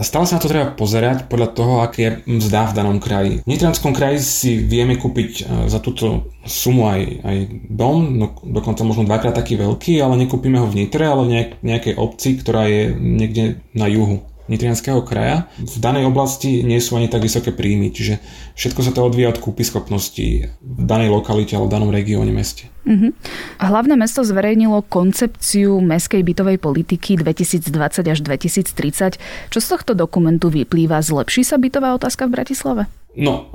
Stále 0.00 0.24
sa 0.24 0.40
na 0.40 0.42
to 0.42 0.48
treba 0.48 0.72
pozerať 0.72 1.28
podľa 1.28 1.48
toho, 1.52 1.84
aké 1.84 2.00
je 2.00 2.12
mzda 2.24 2.72
v 2.72 2.76
danom 2.80 2.96
kraji. 2.96 3.44
V 3.44 3.50
Nitrianskom 3.52 3.92
kraji 3.92 4.24
si 4.24 4.56
vieme 4.56 4.96
kúpiť 4.96 5.44
za 5.68 5.76
túto 5.76 6.32
sumu 6.48 6.88
aj, 6.88 7.20
aj 7.20 7.36
dom, 7.68 8.16
no, 8.16 8.32
dokonca 8.48 8.80
možno 8.80 9.04
dvakrát 9.04 9.36
taký 9.36 9.60
veľký, 9.60 10.00
ale 10.00 10.24
nekúpime 10.24 10.56
ho 10.56 10.64
v 10.64 10.80
Nitre, 10.80 11.04
ale 11.04 11.52
v 11.60 11.68
nejakej 11.68 12.00
obci, 12.00 12.40
ktorá 12.40 12.64
je 12.64 12.96
niekde 12.96 13.60
na 13.76 13.92
juhu. 13.92 14.24
Nitrianského 14.52 15.00
kraja. 15.00 15.48
V 15.56 15.80
danej 15.80 16.04
oblasti 16.04 16.60
nie 16.60 16.76
sú 16.76 17.00
ani 17.00 17.08
tak 17.08 17.24
vysoké 17.24 17.56
príjmy, 17.56 17.88
čiže 17.88 18.20
všetko 18.52 18.80
sa 18.84 18.92
to 18.92 19.00
odvíja 19.00 19.32
od 19.32 19.40
kúpy 19.40 19.64
schopností 19.64 20.52
v 20.60 20.82
danej 20.84 21.08
lokalite 21.08 21.56
alebo 21.56 21.72
v 21.72 21.74
danom 21.80 21.90
regióne 21.90 22.28
meste. 22.28 22.68
Uh-huh. 22.84 23.14
Hlavné 23.62 23.94
mesto 23.94 24.20
zverejnilo 24.20 24.84
koncepciu 24.90 25.78
mestskej 25.80 26.20
bytovej 26.20 26.58
politiky 26.60 27.16
2020 27.16 27.72
až 28.12 28.18
2030. 28.20 29.16
Čo 29.48 29.58
z 29.62 29.66
tohto 29.72 29.96
dokumentu 29.96 30.52
vyplýva? 30.52 31.00
Zlepší 31.00 31.46
sa 31.46 31.56
bytová 31.56 31.96
otázka 31.96 32.28
v 32.28 32.34
Bratislave? 32.36 32.82
No, 33.12 33.52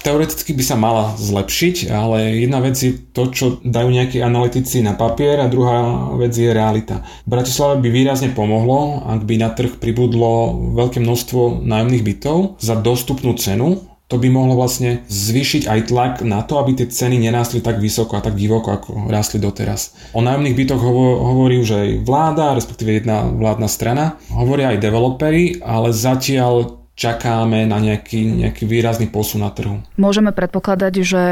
teoreticky 0.00 0.56
by 0.56 0.64
sa 0.64 0.80
mala 0.80 1.12
zlepšiť, 1.20 1.92
ale 1.92 2.40
jedna 2.40 2.64
vec 2.64 2.72
je 2.80 2.96
to, 2.96 3.28
čo 3.28 3.44
dajú 3.60 3.92
nejakí 3.92 4.24
analytici 4.24 4.80
na 4.80 4.96
papier 4.96 5.36
a 5.44 5.52
druhá 5.52 6.08
vec 6.16 6.32
je 6.32 6.48
realita. 6.48 7.04
Bratislave 7.28 7.84
by 7.84 7.88
výrazne 7.92 8.32
pomohlo, 8.32 9.04
ak 9.04 9.28
by 9.28 9.36
na 9.36 9.52
trh 9.52 9.76
pribudlo 9.76 10.56
veľké 10.72 11.04
množstvo 11.04 11.60
nájomných 11.60 12.04
bytov 12.04 12.56
za 12.56 12.80
dostupnú 12.80 13.36
cenu, 13.36 13.84
to 14.08 14.20
by 14.20 14.28
mohlo 14.28 14.56
vlastne 14.56 15.00
zvýšiť 15.08 15.64
aj 15.64 15.80
tlak 15.88 16.14
na 16.24 16.44
to, 16.44 16.60
aby 16.60 16.76
tie 16.76 16.88
ceny 16.88 17.16
nerástli 17.16 17.64
tak 17.64 17.80
vysoko 17.80 18.20
a 18.20 18.24
tak 18.24 18.36
divoko, 18.36 18.72
ako 18.72 19.08
rástli 19.08 19.40
doteraz. 19.40 19.96
O 20.12 20.20
nájomných 20.20 20.56
bytoch 20.56 20.80
hovorí 20.80 21.56
už 21.60 21.70
aj 21.72 21.88
vláda, 22.04 22.52
respektíve 22.52 23.00
jedna 23.00 23.24
vládna 23.24 23.68
strana, 23.68 24.04
hovoria 24.28 24.76
aj 24.76 24.80
developeri, 24.84 25.56
ale 25.64 25.96
zatiaľ 25.96 26.83
čakáme 26.94 27.66
na 27.66 27.78
nejaký, 27.82 28.46
nejaký 28.46 28.64
výrazný 28.66 29.10
posun 29.10 29.42
na 29.42 29.50
trhu. 29.50 29.82
Môžeme 29.98 30.30
predpokladať, 30.30 30.94
že 31.02 31.24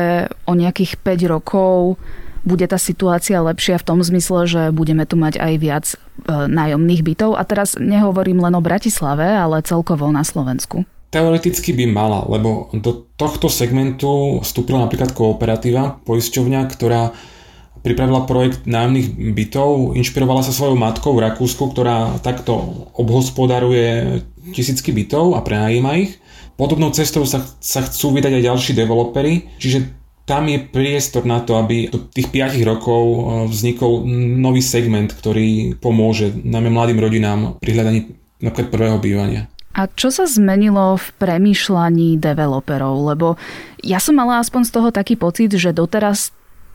o 0.46 0.52
nejakých 0.58 0.98
5 0.98 1.32
rokov 1.32 1.96
bude 2.42 2.66
tá 2.66 2.74
situácia 2.74 3.38
lepšia 3.38 3.78
v 3.78 3.86
tom 3.86 3.98
zmysle, 4.02 4.50
že 4.50 4.62
budeme 4.74 5.06
tu 5.06 5.14
mať 5.14 5.38
aj 5.38 5.52
viac 5.62 5.86
e, 5.86 5.96
nájomných 6.26 7.06
bytov. 7.06 7.38
A 7.38 7.46
teraz 7.46 7.78
nehovorím 7.78 8.42
len 8.42 8.58
o 8.58 8.62
Bratislave, 8.62 9.22
ale 9.22 9.62
celkovo 9.62 10.10
na 10.10 10.26
Slovensku. 10.26 10.82
Teoreticky 11.14 11.76
by 11.76 11.84
mala, 11.92 12.24
lebo 12.26 12.72
do 12.74 13.06
tohto 13.14 13.46
segmentu 13.46 14.42
vstúpila 14.42 14.82
napríklad 14.88 15.12
kooperatíva, 15.14 16.02
poisťovňa, 16.02 16.60
ktorá 16.72 17.12
pripravila 17.82 18.24
projekt 18.24 18.64
nájomných 18.64 19.34
bytov, 19.34 19.98
inšpirovala 19.98 20.46
sa 20.46 20.54
svojou 20.54 20.78
matkou 20.78 21.18
v 21.18 21.26
Rakúsku, 21.26 21.74
ktorá 21.74 22.22
takto 22.22 22.88
obhospodaruje 22.94 24.22
tisícky 24.54 24.94
bytov 24.94 25.34
a 25.34 25.42
prenajíma 25.42 25.90
ich. 25.98 26.18
Podobnou 26.54 26.94
cestou 26.94 27.26
sa, 27.26 27.42
sa 27.58 27.82
chcú 27.82 28.14
vydať 28.14 28.38
aj 28.38 28.46
ďalší 28.46 28.72
developery, 28.78 29.50
čiže 29.58 30.02
tam 30.22 30.46
je 30.46 30.62
priestor 30.62 31.26
na 31.26 31.42
to, 31.42 31.58
aby 31.58 31.90
do 31.90 31.98
tých 31.98 32.30
5 32.30 32.62
rokov 32.62 33.02
e, 33.02 33.18
vznikol 33.50 34.06
nový 34.38 34.62
segment, 34.62 35.10
ktorý 35.10 35.74
pomôže 35.82 36.30
najmä 36.30 36.70
mladým 36.70 37.02
rodinám 37.02 37.58
pri 37.58 37.70
hľadaní 37.74 38.00
napríklad 38.38 38.70
prvého 38.70 38.98
bývania. 39.02 39.42
A 39.72 39.88
čo 39.88 40.12
sa 40.12 40.28
zmenilo 40.28 41.00
v 41.00 41.06
premýšľaní 41.16 42.20
developerov? 42.20 42.94
Lebo 43.08 43.40
ja 43.80 43.98
som 43.98 44.20
mala 44.20 44.38
aspoň 44.38 44.68
z 44.68 44.72
toho 44.76 44.88
taký 44.92 45.16
pocit, 45.16 45.56
že 45.56 45.72
doteraz 45.72 46.30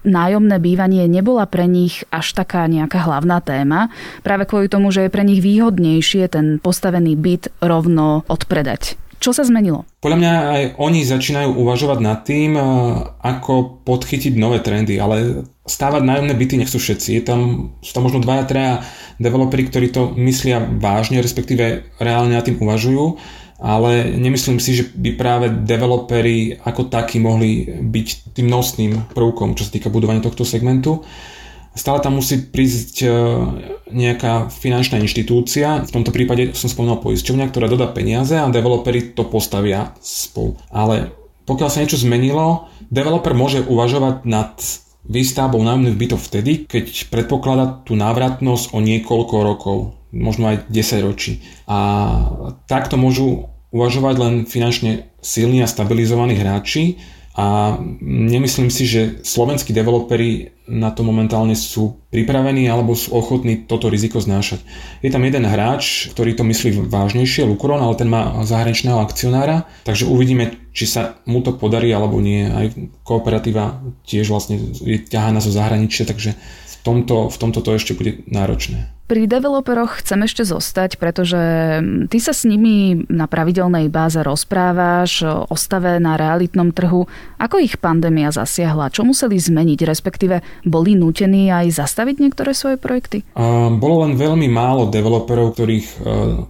nájomné 0.07 0.57
bývanie 0.63 1.05
nebola 1.05 1.45
pre 1.45 1.67
nich 1.67 2.07
až 2.09 2.33
taká 2.33 2.65
nejaká 2.65 3.03
hlavná 3.03 3.43
téma, 3.43 3.91
práve 4.23 4.47
kvôli 4.47 4.71
tomu, 4.71 4.89
že 4.89 5.05
je 5.05 5.13
pre 5.13 5.27
nich 5.27 5.43
výhodnejšie 5.43 6.31
ten 6.31 6.57
postavený 6.63 7.19
byt 7.19 7.51
rovno 7.59 8.23
odpredať. 8.31 8.95
Čo 9.17 9.33
sa 9.33 9.41
zmenilo? 9.41 9.81
Podľa 9.97 10.17
mňa 10.21 10.33
aj 10.53 10.63
oni 10.77 11.01
začínajú 11.01 11.57
uvažovať 11.57 11.99
nad 12.05 12.21
tým, 12.21 12.53
eh, 12.53 12.63
ako 13.25 13.81
podchytiť 13.81 14.37
nové 14.37 14.61
trendy, 14.61 15.01
ale 15.01 15.43
stávať 15.65 16.05
nájomné 16.05 16.33
byty 16.37 16.55
nechcú 16.61 16.77
všetci. 16.77 17.09
Je 17.17 17.23
tam, 17.25 17.39
sú 17.81 17.91
tam 17.97 18.05
možno 18.05 18.23
dvaja, 18.23 18.47
traja 18.47 18.73
developeri, 19.17 19.67
ktorí 19.67 19.87
to 19.89 20.13
myslia 20.15 20.63
vážne, 20.63 21.19
respektíve 21.19 21.97
reálne 21.97 22.37
nad 22.37 22.45
tým 22.45 22.61
uvažujú 22.61 23.19
ale 23.57 24.13
nemyslím 24.13 24.61
si, 24.61 24.77
že 24.77 24.83
by 24.93 25.17
práve 25.17 25.49
developeri 25.49 26.61
ako 26.61 26.93
takí 26.93 27.17
mohli 27.17 27.65
byť 27.65 28.37
tým 28.37 28.47
nosným 28.47 29.13
prvkom, 29.17 29.57
čo 29.57 29.65
sa 29.65 29.73
týka 29.73 29.89
budovania 29.89 30.21
tohto 30.21 30.45
segmentu. 30.45 31.01
Stále 31.77 32.01
tam 32.01 32.17
musí 32.17 32.41
prísť 32.41 33.05
e, 33.05 33.07
nejaká 33.93 34.49
finančná 34.49 34.97
inštitúcia, 34.97 35.85
v 35.85 35.93
tomto 35.93 36.09
prípade 36.09 36.57
som 36.57 36.69
spomínal 36.69 36.97
poisťovňa, 37.01 37.49
ktorá 37.53 37.69
dodá 37.69 37.85
peniaze 37.93 38.33
a 38.33 38.49
developeri 38.49 39.13
to 39.13 39.29
postavia 39.29 39.93
spolu. 40.01 40.57
Ale 40.73 41.13
pokiaľ 41.45 41.69
sa 41.69 41.81
niečo 41.81 42.01
zmenilo, 42.01 42.65
developer 42.89 43.37
môže 43.37 43.61
uvažovať 43.61 44.25
nad 44.25 44.57
výstavbou 45.07 45.61
nájomných 45.63 45.97
bytov 45.97 46.19
vtedy, 46.19 46.67
keď 46.67 47.13
predpokladá 47.13 47.85
tú 47.87 47.95
návratnosť 47.95 48.75
o 48.75 48.83
niekoľko 48.83 49.35
rokov 49.41 49.96
možno 50.11 50.51
aj 50.53 50.67
10 50.71 51.07
ročí. 51.07 51.43
A 51.67 51.79
takto 52.67 52.95
môžu 52.95 53.51
uvažovať 53.71 54.15
len 54.17 54.33
finančne 54.47 55.11
silní 55.19 55.59
a 55.63 55.67
stabilizovaní 55.67 56.39
hráči 56.39 56.97
a 57.37 57.77
nemyslím 58.01 58.73
si, 58.73 58.89
že 58.89 59.21
slovenskí 59.21 59.69
developeri 59.69 60.57
na 60.65 60.89
to 60.89 61.05
momentálne 61.05 61.53
sú 61.53 62.01
pripravení 62.09 62.65
alebo 62.65 62.97
sú 62.97 63.13
ochotní 63.13 63.69
toto 63.69 63.93
riziko 63.93 64.17
znášať. 64.17 64.65
Je 65.05 65.13
tam 65.13 65.21
jeden 65.21 65.45
hráč, 65.45 66.09
ktorý 66.17 66.33
to 66.33 66.41
myslí 66.41 66.89
vážnejšie, 66.89 67.45
Lukron, 67.45 67.77
ale 67.77 67.93
ten 67.93 68.09
má 68.09 68.41
zahraničného 68.41 68.97
akcionára, 68.97 69.69
takže 69.85 70.09
uvidíme, 70.09 70.57
či 70.73 70.89
sa 70.89 71.21
mu 71.29 71.45
to 71.45 71.53
podarí 71.53 71.93
alebo 71.93 72.17
nie. 72.17 72.49
Aj 72.49 72.73
kooperatíva 73.05 73.85
tiež 74.09 74.33
vlastne 74.33 74.57
je 74.73 74.97
ťahaná 74.97 75.37
zo 75.37 75.53
zahraničia, 75.53 76.09
takže 76.09 76.33
tomto, 76.87 77.27
v 77.27 77.37
tomto 77.37 77.59
to 77.59 77.75
ešte 77.75 77.91
bude 77.99 78.23
náročné. 78.31 78.95
Pri 79.07 79.23
developeroch 79.23 80.03
chcem 80.03 80.27
ešte 80.27 80.43
zostať, 80.43 80.99
pretože 80.99 81.39
ty 82.11 82.19
sa 82.19 82.35
s 82.35 82.43
nimi 82.43 83.07
na 83.07 83.23
pravidelnej 83.23 83.87
báze 83.87 84.19
rozprávaš 84.19 85.23
o 85.23 85.55
stave 85.55 85.95
na 86.03 86.19
realitnom 86.19 86.75
trhu. 86.75 87.07
Ako 87.39 87.55
ich 87.63 87.79
pandémia 87.79 88.35
zasiahla? 88.35 88.91
Čo 88.91 89.07
museli 89.07 89.39
zmeniť? 89.39 89.79
Respektíve 89.87 90.43
boli 90.67 90.99
nútení 90.99 91.47
aj 91.47 91.79
zastaviť 91.79 92.19
niektoré 92.19 92.51
svoje 92.51 92.75
projekty? 92.75 93.23
bolo 93.79 94.03
len 94.03 94.19
veľmi 94.19 94.51
málo 94.51 94.91
developerov, 94.91 95.55
ktorých 95.55 95.87
e, 95.87 95.95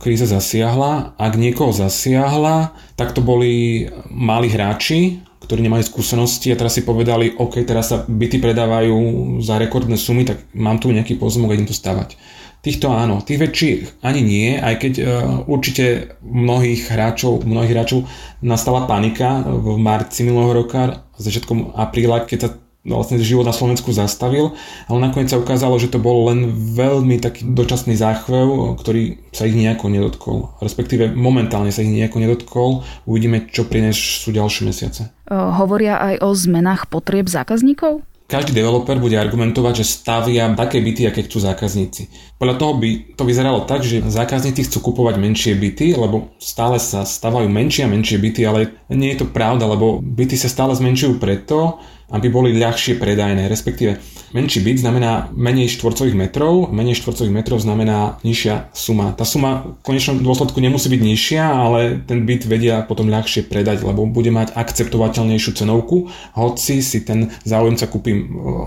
kríza 0.01 0.25
zasiahla. 0.25 1.13
Ak 1.13 1.37
niekoho 1.37 1.69
zasiahla, 1.69 2.73
tak 2.97 3.13
to 3.13 3.21
boli 3.21 3.85
malí 4.09 4.49
hráči, 4.49 5.21
ktorí 5.47 5.63
nemajú 5.63 5.87
skúsenosti 5.87 6.51
a 6.51 6.59
teraz 6.59 6.75
si 6.75 6.83
povedali, 6.83 7.31
OK, 7.39 7.63
teraz 7.63 7.95
sa 7.95 8.03
byty 8.03 8.43
predávajú 8.43 8.99
za 9.39 9.55
rekordné 9.55 9.95
sumy, 9.95 10.27
tak 10.27 10.43
mám 10.51 10.83
tu 10.83 10.91
nejaký 10.91 11.15
pozemok 11.15 11.49
a 11.51 11.57
idem 11.57 11.71
to 11.71 11.73
stavať. 11.73 12.19
Týchto 12.59 12.91
áno, 12.91 13.23
tých 13.23 13.39
väčších 13.39 14.03
ani 14.03 14.19
nie, 14.19 14.59
aj 14.59 14.75
keď 14.75 14.93
uh, 14.99 15.07
určite 15.47 16.19
mnohých 16.19 16.91
hráčov, 16.91 17.47
mnohých 17.47 17.71
hráčov 17.71 17.99
nastala 18.43 18.83
panika 18.83 19.39
v 19.47 19.79
marci 19.79 20.27
minulého 20.27 20.67
roka, 20.67 21.07
začiatkom 21.15 21.79
apríla, 21.79 22.27
keď 22.27 22.39
sa 22.43 22.49
vlastne 22.87 23.19
život 23.19 23.43
na 23.43 23.51
Slovensku 23.51 23.91
zastavil, 23.91 24.55
ale 24.87 24.99
nakoniec 25.03 25.27
sa 25.27 25.37
ukázalo, 25.37 25.75
že 25.77 25.91
to 25.91 25.99
bol 25.99 26.31
len 26.31 26.49
veľmi 26.73 27.19
taký 27.19 27.43
dočasný 27.43 27.99
záchvev, 27.99 28.79
ktorý 28.79 29.19
sa 29.35 29.45
ich 29.45 29.53
nejako 29.53 29.91
nedotkol. 29.91 30.37
Respektíve 30.63 31.11
momentálne 31.11 31.69
sa 31.69 31.83
ich 31.83 31.91
nejako 31.91 32.17
nedotkol. 32.23 32.69
Uvidíme, 33.03 33.51
čo 33.51 33.67
prinesú 33.67 34.31
ďalšie 34.31 34.63
mesiace. 34.65 35.11
Hovoria 35.29 35.99
aj 35.99 36.23
o 36.23 36.31
zmenách 36.31 36.87
potrieb 36.87 37.27
zákazníkov? 37.27 38.07
každý 38.27 38.59
developer 38.59 38.99
bude 38.99 39.15
argumentovať, 39.15 39.73
že 39.81 39.85
stavia 39.87 40.51
také 40.51 40.83
byty, 40.83 41.07
aké 41.07 41.23
chcú 41.23 41.39
zákazníci. 41.39 42.35
Podľa 42.35 42.55
toho 42.59 42.75
by 42.75 43.15
to 43.15 43.23
vyzeralo 43.23 43.63
tak, 43.63 43.87
že 43.87 44.03
zákazníci 44.03 44.67
chcú 44.67 44.91
kupovať 44.91 45.15
menšie 45.15 45.55
byty, 45.55 45.95
lebo 45.95 46.35
stále 46.35 46.75
sa 46.75 47.07
stavajú 47.07 47.47
menšie 47.47 47.87
a 47.87 47.91
menšie 47.91 48.19
byty, 48.19 48.43
ale 48.43 48.83
nie 48.91 49.15
je 49.15 49.23
to 49.23 49.31
pravda, 49.31 49.63
lebo 49.63 50.03
byty 50.03 50.35
sa 50.35 50.51
stále 50.51 50.75
zmenšujú 50.75 51.23
preto, 51.23 51.79
aby 52.07 52.27
boli 52.31 52.55
ľahšie 52.55 52.95
predajné, 52.95 53.51
respektíve 53.51 53.99
menší 54.31 54.63
byt 54.63 54.79
znamená 54.79 55.27
menej 55.35 55.67
štvorcových 55.75 56.15
metrov, 56.15 56.71
menej 56.71 56.95
štvorcových 57.03 57.35
metrov 57.35 57.59
znamená 57.59 58.19
nižšia 58.23 58.71
suma. 58.71 59.11
Tá 59.11 59.27
suma 59.27 59.75
v 59.79 59.83
konečnom 59.83 60.23
dôsledku 60.23 60.59
nemusí 60.63 60.87
byť 60.87 61.01
nižšia, 61.03 61.43
ale 61.43 61.79
ten 62.07 62.23
byt 62.23 62.47
vedia 62.47 62.83
potom 62.87 63.11
ľahšie 63.11 63.47
predať, 63.51 63.83
lebo 63.83 64.07
bude 64.07 64.31
mať 64.31 64.55
akceptovateľnejšiu 64.55 65.51
cenovku, 65.55 66.07
hoci 66.35 66.79
si 66.79 67.03
ten 67.03 67.31
záujemca 67.43 67.87
kúpi 67.91 68.15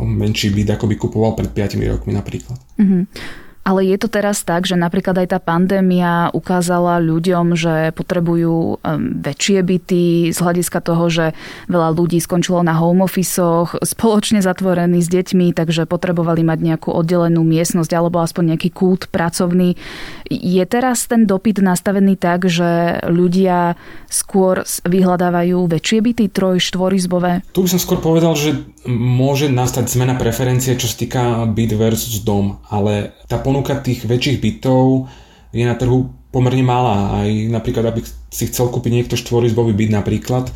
menší 0.05 0.53
byt, 0.53 0.77
ako 0.77 0.85
by 0.89 0.95
kupoval 1.01 1.33
pred 1.33 1.49
5 1.49 1.81
rokmi 1.97 2.13
napríklad. 2.13 2.61
Mm-hmm. 2.77 3.03
Ale 3.71 3.87
je 3.87 4.03
to 4.03 4.11
teraz 4.11 4.43
tak, 4.43 4.67
že 4.67 4.75
napríklad 4.75 5.15
aj 5.23 5.29
tá 5.31 5.39
pandémia 5.39 6.27
ukázala 6.35 6.99
ľuďom, 6.99 7.55
že 7.55 7.95
potrebujú 7.95 8.83
väčšie 9.23 9.63
byty 9.63 10.35
z 10.35 10.39
hľadiska 10.43 10.83
toho, 10.83 11.07
že 11.07 11.39
veľa 11.71 11.95
ľudí 11.95 12.19
skončilo 12.19 12.67
na 12.67 12.75
home 12.75 13.07
office 13.07 13.39
spoločne 13.87 14.43
zatvorení 14.43 14.99
s 14.99 15.07
deťmi, 15.07 15.55
takže 15.55 15.87
potrebovali 15.87 16.43
mať 16.43 16.59
nejakú 16.67 16.91
oddelenú 16.91 17.47
miestnosť 17.47 17.95
alebo 17.95 18.19
aspoň 18.19 18.59
nejaký 18.59 18.75
kult 18.75 19.07
pracovný. 19.15 19.79
Je 20.27 20.65
teraz 20.67 21.07
ten 21.07 21.23
dopyt 21.23 21.63
nastavený 21.63 22.19
tak, 22.19 22.51
že 22.51 22.99
ľudia 23.07 23.79
skôr 24.11 24.67
vyhľadávajú 24.83 25.71
väčšie 25.71 25.99
byty, 26.03 26.25
troj, 26.33 26.59
štvorizbové? 26.59 27.47
Tu 27.55 27.63
by 27.63 27.71
som 27.71 27.79
skôr 27.79 28.03
povedal, 28.03 28.35
že 28.35 28.57
môže 28.89 29.53
nastať 29.53 29.93
zmena 29.93 30.17
preferencie, 30.17 30.73
čo 30.81 30.89
sa 30.89 30.97
týka 30.97 31.23
byt 31.45 31.77
versus 31.77 32.25
dom, 32.25 32.65
ale 32.73 33.13
tá 33.29 33.37
ponuka 33.37 33.60
tých 33.63 34.07
väčších 34.09 34.39
bytov 34.41 35.11
je 35.51 35.65
na 35.67 35.75
trhu 35.75 36.11
pomerne 36.31 36.63
malá. 36.63 37.25
Aj 37.25 37.31
napríklad, 37.31 37.91
aby 37.91 38.07
si 38.31 38.47
chcel 38.47 38.71
kúpiť 38.71 38.93
niekto 38.95 39.19
štvorizbový 39.19 39.75
byt 39.75 39.91
napríklad, 39.91 40.47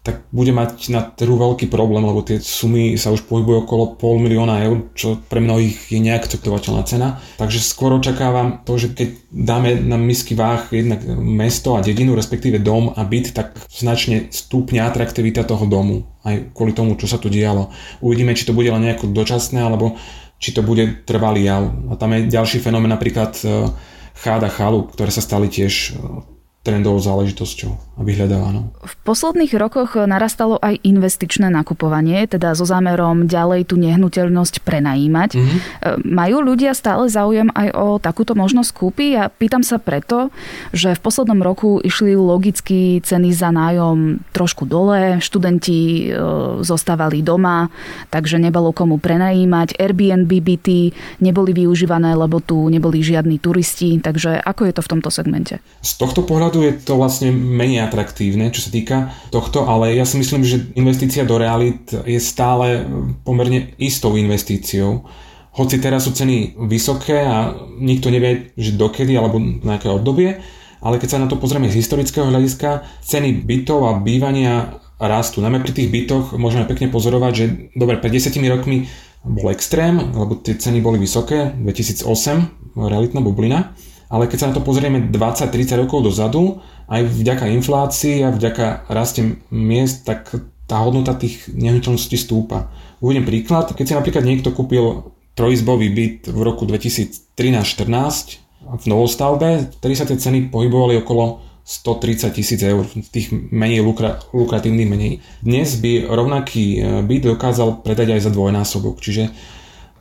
tak 0.00 0.24
bude 0.32 0.48
mať 0.48 0.88
na 0.96 1.04
trhu 1.04 1.36
veľký 1.36 1.68
problém, 1.68 2.00
lebo 2.00 2.24
tie 2.24 2.40
sumy 2.40 2.96
sa 2.96 3.12
už 3.12 3.28
pohybujú 3.28 3.68
okolo 3.68 4.00
pol 4.00 4.16
milióna 4.16 4.64
eur, 4.64 4.88
čo 4.96 5.20
pre 5.28 5.44
mnohých 5.44 5.92
je 5.92 6.00
neakceptovateľná 6.00 6.82
cena. 6.88 7.20
Takže 7.36 7.60
skôr 7.60 7.92
očakávam 7.92 8.64
to, 8.64 8.80
že 8.80 8.96
keď 8.96 9.08
dáme 9.28 9.76
na 9.76 10.00
misky 10.00 10.32
váh 10.32 10.72
jednak 10.72 11.04
mesto 11.20 11.76
a 11.76 11.84
dedinu, 11.84 12.16
respektíve 12.16 12.64
dom 12.64 12.96
a 12.96 13.04
byt, 13.04 13.36
tak 13.36 13.60
značne 13.68 14.32
stúpne 14.32 14.80
atraktivita 14.80 15.44
toho 15.44 15.68
domu. 15.68 16.08
Aj 16.24 16.48
kvôli 16.56 16.72
tomu, 16.72 16.96
čo 16.96 17.04
sa 17.04 17.20
tu 17.20 17.28
dialo. 17.28 17.68
Uvidíme, 18.00 18.32
či 18.32 18.48
to 18.48 18.56
bude 18.56 18.72
len 18.72 18.80
nejako 18.80 19.12
dočasné, 19.12 19.60
alebo 19.60 20.00
či 20.40 20.56
to 20.56 20.64
bude 20.64 21.04
trvalý 21.04 21.44
jav. 21.44 21.68
A 21.92 22.00
tam 22.00 22.16
je 22.16 22.32
ďalší 22.32 22.64
fenomén, 22.64 22.88
napríklad 22.88 23.36
e, 23.44 23.68
cháda 24.16 24.48
chalu, 24.48 24.88
ktoré 24.88 25.12
sa 25.12 25.20
stali 25.20 25.52
tiež 25.52 25.92
e, 25.92 26.24
trendovou 26.64 26.98
záležitosťou 26.98 27.89
a 28.00 28.02
vyhľadávanou. 28.02 28.72
V 28.80 28.94
posledných 29.04 29.52
rokoch 29.60 29.92
narastalo 30.00 30.56
aj 30.56 30.80
investičné 30.80 31.52
nakupovanie, 31.52 32.24
teda 32.24 32.56
so 32.56 32.64
zámerom 32.64 33.28
ďalej 33.28 33.68
tú 33.68 33.76
nehnuteľnosť 33.76 34.64
prenajímať. 34.64 35.36
Mm-hmm. 35.36 35.60
Majú 36.08 36.36
ľudia 36.40 36.72
stále 36.72 37.12
záujem 37.12 37.52
aj 37.52 37.68
o 37.76 38.00
takúto 38.00 38.32
možnosť 38.32 38.70
kúpy? 38.72 39.12
A 39.20 39.28
pýtam 39.28 39.60
sa 39.60 39.76
preto, 39.76 40.32
že 40.72 40.96
v 40.96 41.00
poslednom 41.04 41.44
roku 41.44 41.76
išli 41.84 42.16
logicky 42.16 43.04
ceny 43.04 43.36
za 43.36 43.52
nájom 43.52 44.24
trošku 44.32 44.64
dole, 44.64 45.20
študenti 45.20 46.08
e, 46.08 46.16
zostávali 46.64 47.20
doma, 47.20 47.68
takže 48.08 48.40
nebolo 48.40 48.72
komu 48.72 48.96
prenajímať. 48.96 49.76
Airbnb 49.76 50.30
byty 50.30 50.96
neboli 51.20 51.52
využívané, 51.52 52.16
lebo 52.16 52.40
tu 52.40 52.72
neboli 52.72 53.04
žiadni 53.04 53.36
turisti, 53.36 54.00
takže 54.00 54.40
ako 54.40 54.64
je 54.64 54.72
to 54.72 54.82
v 54.86 54.90
tomto 54.96 55.10
segmente? 55.12 55.60
Z 55.84 56.00
tohto 56.00 56.24
pohľadu 56.24 56.64
je 56.64 56.72
to 56.80 56.96
vlastne 56.96 57.28
menej 57.34 57.89
atraktívne, 57.90 58.54
čo 58.54 58.62
sa 58.62 58.70
týka 58.70 59.10
tohto, 59.34 59.66
ale 59.66 59.98
ja 59.98 60.06
si 60.06 60.22
myslím, 60.22 60.46
že 60.46 60.70
investícia 60.78 61.26
do 61.26 61.34
realit 61.34 61.90
je 62.06 62.22
stále 62.22 62.86
pomerne 63.26 63.74
istou 63.82 64.14
investíciou. 64.14 65.02
Hoci 65.50 65.82
teraz 65.82 66.06
sú 66.06 66.14
ceny 66.14 66.54
vysoké 66.70 67.26
a 67.26 67.50
nikto 67.82 68.06
nevie, 68.14 68.54
že 68.54 68.78
dokedy 68.78 69.18
alebo 69.18 69.42
na 69.42 69.82
aké 69.82 69.90
obdobie, 69.90 70.38
ale 70.78 70.96
keď 71.02 71.08
sa 71.10 71.20
na 71.20 71.26
to 71.26 71.36
pozrieme 71.36 71.66
z 71.66 71.82
historického 71.82 72.30
hľadiska, 72.30 72.86
ceny 73.02 73.42
bytov 73.42 73.90
a 73.90 73.98
bývania 73.98 74.78
rastú. 75.02 75.42
Najmä 75.42 75.64
pri 75.66 75.72
tých 75.74 75.90
bytoch 75.90 76.38
môžeme 76.38 76.68
pekne 76.70 76.92
pozorovať, 76.92 77.32
že 77.34 77.44
dobre, 77.74 77.98
pred 77.98 78.14
10 78.14 78.30
rokmi 78.46 78.86
bol 79.26 79.52
extrém, 79.52 79.96
lebo 79.96 80.38
tie 80.40 80.56
ceny 80.56 80.80
boli 80.80 80.96
vysoké, 80.96 81.52
2008, 81.56 82.78
realitná 82.78 83.20
bublina, 83.20 83.76
ale 84.10 84.26
keď 84.26 84.38
sa 84.42 84.48
na 84.50 84.58
to 84.58 84.66
pozrieme 84.66 85.06
20-30 85.08 85.86
rokov 85.86 86.02
dozadu, 86.02 86.58
aj 86.90 87.06
vďaka 87.06 87.46
inflácii 87.54 88.26
a 88.26 88.34
vďaka 88.34 88.90
raste 88.90 89.38
miest, 89.54 90.02
tak 90.02 90.34
tá 90.66 90.82
hodnota 90.82 91.14
tých 91.14 91.46
nehnuteľností 91.54 92.18
stúpa. 92.18 92.74
Uvediem 92.98 93.22
príklad, 93.22 93.70
keď 93.70 93.84
si 93.86 93.94
napríklad 93.94 94.26
niekto 94.26 94.50
kúpil 94.50 95.14
trojizbový 95.38 95.88
byt 95.94 96.18
v 96.34 96.40
roku 96.42 96.66
2013-14 96.66 98.50
v 98.60 98.84
novostavbe, 98.90 99.70
vtedy 99.78 99.94
sa 99.94 100.04
tie 100.04 100.18
ceny 100.18 100.50
pohybovali 100.50 101.00
okolo 101.00 101.42
130 101.64 102.34
tisíc 102.34 102.60
eur, 102.66 102.82
tých 103.14 103.30
menej 103.30 103.86
lukra, 103.86 104.18
lukratívnych 104.34 104.90
menej. 104.90 105.12
Dnes 105.38 105.78
by 105.78 106.10
rovnaký 106.10 106.64
e, 106.74 106.78
byt 107.06 107.30
dokázal 107.30 107.86
predať 107.86 108.18
aj 108.18 108.26
za 108.26 108.30
dvojnásobok, 108.34 108.98
čiže 108.98 109.30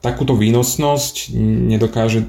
takúto 0.02 0.34
výnosnosť 0.34 1.36
nedokáže 1.70 2.26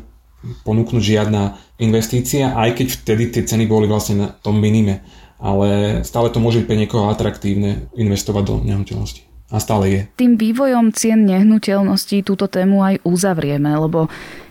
ponúknuť 0.64 1.02
žiadna 1.02 1.60
investícia, 1.80 2.56
aj 2.56 2.80
keď 2.80 2.86
vtedy 2.88 3.22
tie 3.32 3.42
ceny 3.44 3.68
boli 3.68 3.84
vlastne 3.88 4.14
na 4.16 4.28
tom 4.32 4.56
minime. 4.56 5.04
Ale 5.40 6.00
stále 6.04 6.28
to 6.28 6.36
môže 6.36 6.60
byť 6.64 6.68
pre 6.68 6.76
niekoho 6.76 7.08
atraktívne 7.08 7.88
investovať 7.96 8.42
do 8.44 8.54
nehnuteľnosti. 8.60 9.24
A 9.50 9.58
stále 9.58 9.84
je. 9.88 10.00
Tým 10.14 10.38
vývojom 10.38 10.94
cien 10.94 11.26
nehnuteľností 11.26 12.22
túto 12.22 12.46
tému 12.46 12.86
aj 12.86 13.02
uzavrieme, 13.02 13.72
lebo 13.72 14.06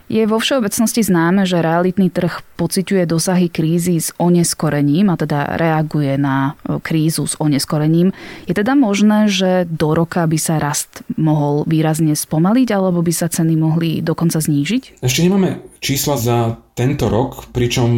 je 0.09 0.25
vo 0.25 0.41
všeobecnosti 0.41 1.05
známe, 1.05 1.45
že 1.45 1.61
realitný 1.61 2.09
trh 2.09 2.41
pociťuje 2.57 3.05
dosahy 3.05 3.47
krízy 3.47 4.01
s 4.01 4.09
oneskorením 4.17 5.13
a 5.13 5.15
teda 5.15 5.55
reaguje 5.55 6.17
na 6.17 6.57
e, 6.65 6.81
krízu 6.81 7.29
s 7.29 7.37
oneskorením. 7.37 8.09
Je 8.49 8.57
teda 8.57 8.73
možné, 8.73 9.29
že 9.29 9.69
do 9.69 9.93
roka 9.93 10.25
by 10.25 10.35
sa 10.41 10.57
rast 10.57 11.05
mohol 11.13 11.61
výrazne 11.69 12.17
spomaliť 12.17 12.67
alebo 12.73 13.05
by 13.05 13.13
sa 13.13 13.29
ceny 13.29 13.53
mohli 13.53 14.01
dokonca 14.01 14.41
znížiť? 14.41 15.05
Ešte 15.05 15.23
nemáme 15.29 15.61
čísla 15.77 16.17
za 16.17 16.57
tento 16.73 17.05
rok, 17.07 17.53
pričom 17.53 17.89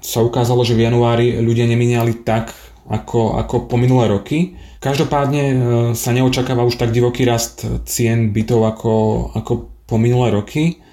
sa 0.00 0.22
ukázalo, 0.22 0.62
že 0.62 0.78
v 0.78 0.86
januári 0.86 1.42
ľudia 1.42 1.66
neminiali 1.66 2.22
tak, 2.22 2.54
ako, 2.86 3.42
ako 3.42 3.66
po 3.66 3.74
minulé 3.74 4.06
roky. 4.06 4.54
Každopádne 4.78 5.42
e, 5.42 5.56
sa 5.98 6.14
neočakáva 6.14 6.62
už 6.62 6.78
tak 6.78 6.94
divoký 6.94 7.26
rast 7.26 7.66
cien 7.90 8.30
bytov 8.30 8.62
ako, 8.70 8.94
ako 9.34 9.52
po 9.82 9.98
minulé 9.98 10.30
roky. 10.30 10.85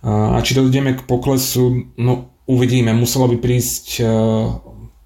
A 0.00 0.40
či 0.40 0.56
dojdeme 0.56 0.96
k 0.96 1.04
poklesu, 1.04 1.92
no 2.00 2.32
uvidíme. 2.48 2.96
Muselo 2.96 3.28
by 3.28 3.36
prísť 3.36 4.00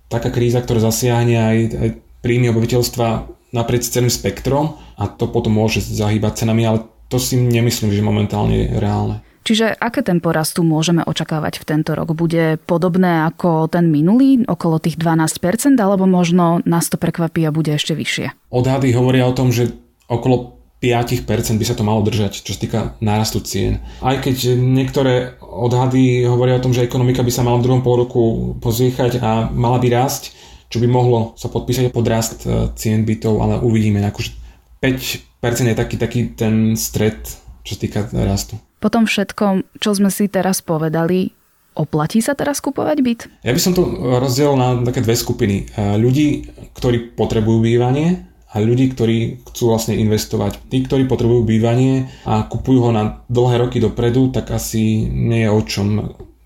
taká 0.06 0.30
kríza, 0.30 0.62
ktorá 0.62 0.78
zasiahne 0.78 1.36
aj, 1.36 1.58
aj 1.74 1.88
príjmy 2.22 2.54
obyvateľstva 2.54 3.06
naprieč 3.54 3.90
celým 3.90 4.10
spektrom 4.10 4.78
a 4.98 5.06
to 5.10 5.30
potom 5.30 5.54
môže 5.54 5.82
zahýbať 5.82 6.46
cenami, 6.46 6.62
ale 6.66 6.78
to 7.10 7.18
si 7.18 7.38
nemyslím, 7.38 7.94
že 7.94 8.02
momentálne 8.02 8.54
je 8.54 8.66
reálne. 8.78 9.22
Čiže 9.44 9.76
aké 9.76 10.00
tempo 10.00 10.32
rastu 10.32 10.64
môžeme 10.64 11.04
očakávať 11.04 11.60
v 11.60 11.68
tento 11.68 11.92
rok? 11.92 12.16
Bude 12.16 12.56
podobné 12.64 13.28
ako 13.28 13.68
ten 13.68 13.92
minulý, 13.92 14.40
okolo 14.48 14.80
tých 14.80 14.96
12%, 14.96 15.76
alebo 15.76 16.08
možno 16.08 16.64
nás 16.64 16.88
to 16.88 16.96
prekvapí 16.96 17.44
a 17.44 17.52
bude 17.52 17.76
ešte 17.76 17.92
vyššie? 17.92 18.48
Odhady 18.48 18.96
hovoria 18.96 19.28
o 19.28 19.36
tom, 19.36 19.52
že 19.52 19.76
okolo 20.08 20.63
5% 20.84 21.56
by 21.56 21.64
sa 21.64 21.72
to 21.72 21.86
malo 21.86 22.04
držať, 22.04 22.44
čo 22.44 22.52
sa 22.52 22.60
týka 22.60 22.80
nárastu 23.00 23.40
cien. 23.40 23.80
Aj 24.04 24.20
keď 24.20 24.52
niektoré 24.52 25.40
odhady 25.40 26.28
hovoria 26.28 26.60
o 26.60 26.64
tom, 26.64 26.76
že 26.76 26.84
ekonomika 26.84 27.24
by 27.24 27.32
sa 27.32 27.40
mala 27.40 27.56
v 27.62 27.64
druhom 27.64 27.80
pol 27.80 28.04
roku 28.04 28.52
pozviechať 28.60 29.24
a 29.24 29.48
mala 29.48 29.80
by 29.80 29.88
rásť, 29.88 30.36
čo 30.68 30.82
by 30.82 30.88
mohlo 30.90 31.32
sa 31.40 31.48
podpísať 31.48 31.88
pod 31.88 32.04
rast 32.04 32.44
e, 32.44 32.68
cien 32.76 33.08
bytov, 33.08 33.40
ale 33.40 33.64
uvidíme. 33.64 34.04
Akože 34.04 34.36
5% 34.84 35.72
je 35.72 35.76
taký, 35.76 35.96
taký 35.96 36.20
ten 36.36 36.76
stred, 36.76 37.16
čo 37.64 37.72
sa 37.72 37.80
týka 37.80 38.00
rastu. 38.12 38.60
Po 38.84 38.92
tom 38.92 39.08
všetkom, 39.08 39.80
čo 39.80 39.96
sme 39.96 40.12
si 40.12 40.28
teraz 40.28 40.60
povedali, 40.60 41.32
Oplatí 41.74 42.22
sa 42.22 42.38
teraz 42.38 42.62
kupovať 42.62 42.98
byt? 43.02 43.20
Ja 43.42 43.50
by 43.50 43.58
som 43.58 43.74
to 43.74 43.82
rozdielil 44.22 44.54
na 44.54 44.78
také 44.86 45.02
dve 45.02 45.18
skupiny. 45.18 45.66
E, 45.74 45.98
ľudí, 45.98 46.46
ktorí 46.78 47.18
potrebujú 47.18 47.66
bývanie 47.66 48.30
a 48.54 48.62
ľudí, 48.62 48.94
ktorí 48.94 49.42
chcú 49.50 49.74
vlastne 49.74 49.98
investovať. 49.98 50.70
Tí, 50.70 50.86
ktorí 50.86 51.10
potrebujú 51.10 51.42
bývanie 51.42 52.06
a 52.22 52.46
kupujú 52.46 52.86
ho 52.86 52.90
na 52.94 53.26
dlhé 53.26 53.66
roky 53.66 53.82
dopredu, 53.82 54.30
tak 54.30 54.54
asi 54.54 55.10
nie 55.10 55.42
je 55.42 55.50
o 55.50 55.60
čom. 55.66 55.86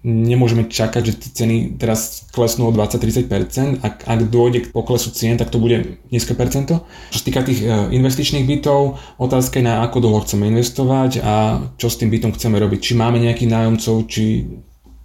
Nemôžeme 0.09 0.71
čakať, 0.73 1.03
že 1.05 1.19
tie 1.21 1.31
ceny 1.45 1.57
teraz 1.77 2.25
klesnú 2.33 2.71
o 2.71 2.73
20-30%. 2.73 3.85
Ak, 3.85 4.09
ak 4.09 4.21
dôjde 4.33 4.65
k 4.65 4.73
poklesu 4.73 5.13
cien, 5.13 5.37
tak 5.37 5.53
to 5.53 5.61
bude 5.61 6.01
nízke 6.09 6.33
percento. 6.33 6.89
Čo 7.13 7.19
sa 7.21 7.27
týka 7.29 7.45
tých 7.45 7.61
e, 7.61 7.93
investičných 7.93 8.47
bytov, 8.47 8.97
otázka 9.21 9.61
je 9.61 9.69
na 9.69 9.85
ako 9.85 10.01
dlho 10.01 10.25
chceme 10.25 10.49
investovať 10.49 11.21
a 11.21 11.61
čo 11.77 11.93
s 11.93 11.99
tým 12.01 12.09
bytom 12.09 12.33
chceme 12.33 12.57
robiť. 12.57 12.79
Či 12.81 12.93
máme 12.97 13.21
nejakých 13.21 13.53
nájomcov, 13.53 14.09
či, 14.09 14.49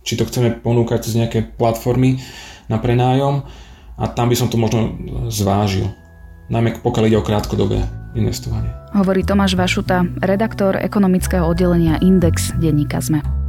či 0.07 0.13
to 0.13 0.29
chceme 0.29 0.61
ponúkať 0.61 1.09
cez 1.09 1.19
nejaké 1.19 1.51
platformy 1.57 2.21
na 2.71 2.79
prenájom 2.79 3.43
a 3.97 4.03
tam 4.07 4.29
by 4.29 4.35
som 4.37 4.47
to 4.47 4.61
možno 4.61 4.93
zvážil 5.27 5.89
najmä 6.49 6.79
pokiaľ 6.81 7.03
ide 7.07 7.17
o 7.19 7.23
krátkodobé 7.23 7.83
investovanie. 8.13 8.71
Hovorí 8.93 9.25
Tomáš 9.25 9.57
Vašuta, 9.57 10.05
redaktor 10.21 10.77
ekonomického 10.77 11.43
oddelenia 11.43 11.97
Index 12.01 12.53
denníka 12.61 13.01
ZME. 13.01 13.42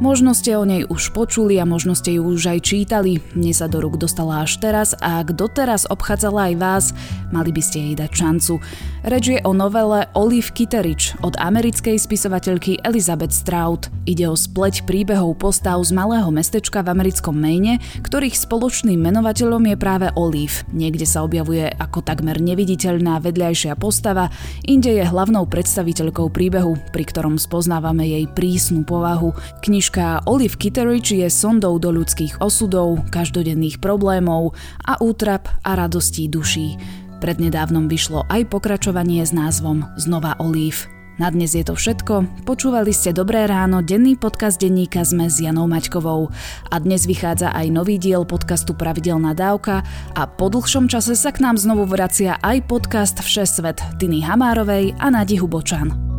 Možno 0.00 0.32
ste 0.32 0.56
o 0.56 0.64
nej 0.64 0.88
už 0.88 1.12
počuli 1.12 1.60
a 1.60 1.68
možno 1.68 1.92
ste 1.92 2.16
ju 2.16 2.24
už 2.24 2.56
aj 2.56 2.72
čítali. 2.72 3.20
Mne 3.36 3.52
sa 3.52 3.68
do 3.68 3.84
rúk 3.84 4.00
dostala 4.00 4.48
až 4.48 4.56
teraz 4.56 4.96
a 4.96 5.20
ak 5.20 5.36
doteraz 5.36 5.84
obchádzala 5.92 6.48
aj 6.48 6.54
vás, 6.56 6.84
mali 7.28 7.52
by 7.52 7.60
ste 7.60 7.78
jej 7.84 7.94
dať 8.00 8.08
šancu. 8.08 8.64
Reč 9.04 9.24
je 9.28 9.44
o 9.44 9.52
novele 9.52 10.08
Olive 10.16 10.56
Kitteridge 10.56 11.20
od 11.20 11.36
americkej 11.36 12.00
spisovateľky 12.00 12.80
Elizabeth 12.80 13.36
Strout. 13.36 13.92
Ide 14.08 14.24
o 14.24 14.40
spleť 14.40 14.88
príbehov 14.88 15.36
postav 15.36 15.76
z 15.84 15.92
malého 15.92 16.32
mestečka 16.32 16.80
v 16.80 16.96
americkom 16.96 17.36
Maine, 17.36 17.76
ktorých 18.00 18.40
spoločným 18.40 18.96
menovateľom 18.96 19.68
je 19.68 19.76
práve 19.76 20.08
Olive. 20.16 20.64
Niekde 20.72 21.04
sa 21.04 21.28
objavuje 21.28 21.68
ako 21.76 22.00
takmer 22.00 22.40
neviditeľná 22.40 23.20
vedľajšia 23.20 23.76
postava, 23.76 24.32
inde 24.64 24.96
je 24.96 25.04
hlavnou 25.04 25.44
predstaviteľkou 25.44 26.32
príbehu, 26.32 26.88
pri 26.88 27.04
ktorom 27.04 27.36
spoznávame 27.36 28.08
jej 28.08 28.24
prísnu 28.32 28.88
povahu. 28.88 29.36
Kniž 29.60 29.89
Knižka 29.90 30.22
Olive 30.30 30.54
Kitteridge 30.54 31.18
je 31.18 31.26
sondou 31.26 31.74
do 31.82 31.90
ľudských 31.90 32.38
osudov, 32.38 33.10
každodenných 33.10 33.82
problémov 33.82 34.54
a 34.86 34.94
útrap 35.02 35.50
a 35.66 35.74
radostí 35.74 36.30
duší. 36.30 36.78
Prednedávnom 37.18 37.90
vyšlo 37.90 38.22
aj 38.30 38.54
pokračovanie 38.54 39.18
s 39.26 39.34
názvom 39.34 39.82
Znova 39.98 40.38
Olive. 40.38 40.86
Na 41.18 41.26
dnes 41.34 41.58
je 41.58 41.66
to 41.66 41.74
všetko. 41.74 42.46
Počúvali 42.46 42.94
ste 42.94 43.10
Dobré 43.10 43.50
ráno, 43.50 43.82
denný 43.82 44.14
podcast 44.14 44.62
denníka 44.62 45.02
sme 45.02 45.26
s 45.26 45.42
Janou 45.42 45.66
Maťkovou. 45.66 46.30
A 46.70 46.74
dnes 46.78 47.10
vychádza 47.10 47.50
aj 47.50 47.74
nový 47.74 47.98
diel 47.98 48.22
podcastu 48.22 48.78
Pravidelná 48.78 49.34
dávka 49.34 49.82
a 50.14 50.22
po 50.22 50.54
dlhšom 50.54 50.86
čase 50.86 51.18
sa 51.18 51.34
k 51.34 51.42
nám 51.42 51.58
znovu 51.58 51.82
vracia 51.90 52.38
aj 52.46 52.62
podcast 52.70 53.18
Všesvet 53.18 53.82
Tiny 53.98 54.22
Hamárovej 54.22 54.94
a 55.02 55.10
Nadi 55.10 55.34
Hubočan. 55.34 56.09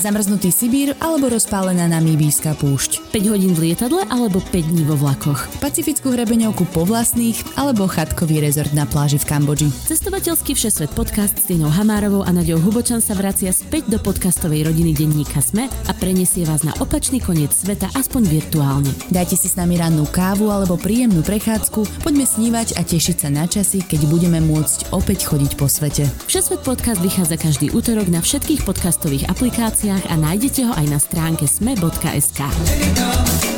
Zamrznutý 0.00 0.48
Sibír 0.48 0.96
alebo 0.96 1.28
rozpálená 1.28 1.84
namíbijská 1.92 2.56
púšť. 2.56 3.12
5 3.12 3.32
hodín 3.36 3.52
v 3.52 3.68
lietadle 3.68 4.08
alebo 4.08 4.40
5 4.40 4.72
dní 4.72 4.88
vo 4.88 4.96
vlakoch. 4.96 5.44
Pacifickú 5.60 6.16
hrebeňovku 6.16 6.64
po 6.72 6.88
vlastných 6.88 7.36
alebo 7.60 7.84
chatkový 7.84 8.40
rezort 8.40 8.72
na 8.72 8.88
pláži 8.88 9.20
v 9.20 9.28
Kambodži. 9.28 9.68
Cestovateľský 9.68 10.56
všesvet 10.56 10.96
podcast 10.96 11.36
s 11.36 11.52
Tinou 11.52 11.68
Hamárovou 11.68 12.24
a 12.24 12.32
Naďou 12.32 12.64
Hubočan 12.64 13.04
sa 13.04 13.12
vracia 13.12 13.52
späť 13.52 13.92
do 13.92 14.00
podcastovej 14.00 14.72
rodiny 14.72 14.96
denníka 14.96 15.44
Sme 15.44 15.68
a 15.68 15.92
preniesie 15.92 16.48
vás 16.48 16.64
na 16.64 16.72
opačný 16.80 17.20
koniec 17.20 17.52
sveta 17.52 17.92
aspoň 17.92 18.40
virtuálne. 18.40 18.88
Dajte 19.12 19.36
si 19.36 19.52
s 19.52 19.60
nami 19.60 19.76
rannú 19.76 20.08
kávu 20.08 20.48
alebo 20.48 20.80
príjemnú 20.80 21.20
prechádzku, 21.20 22.00
poďme 22.00 22.24
snívať 22.24 22.80
a 22.80 22.88
tešiť 22.88 23.16
sa 23.20 23.28
na 23.28 23.44
časy, 23.44 23.84
keď 23.84 24.08
budeme 24.08 24.40
môcť 24.40 24.96
opäť 24.96 25.28
chodiť 25.28 25.60
po 25.60 25.68
svete. 25.68 26.08
Všesvet 26.24 26.64
podcast 26.64 27.04
vychádza 27.04 27.36
každý 27.36 27.68
útorok 27.76 28.08
na 28.08 28.24
všetkých 28.24 28.64
podcastových 28.64 29.28
aplikáciách 29.28 29.89
a 29.98 30.14
nájdete 30.14 30.70
ho 30.70 30.72
aj 30.78 30.86
na 30.86 31.02
stránke 31.02 31.50
sme.sk. 31.50 33.49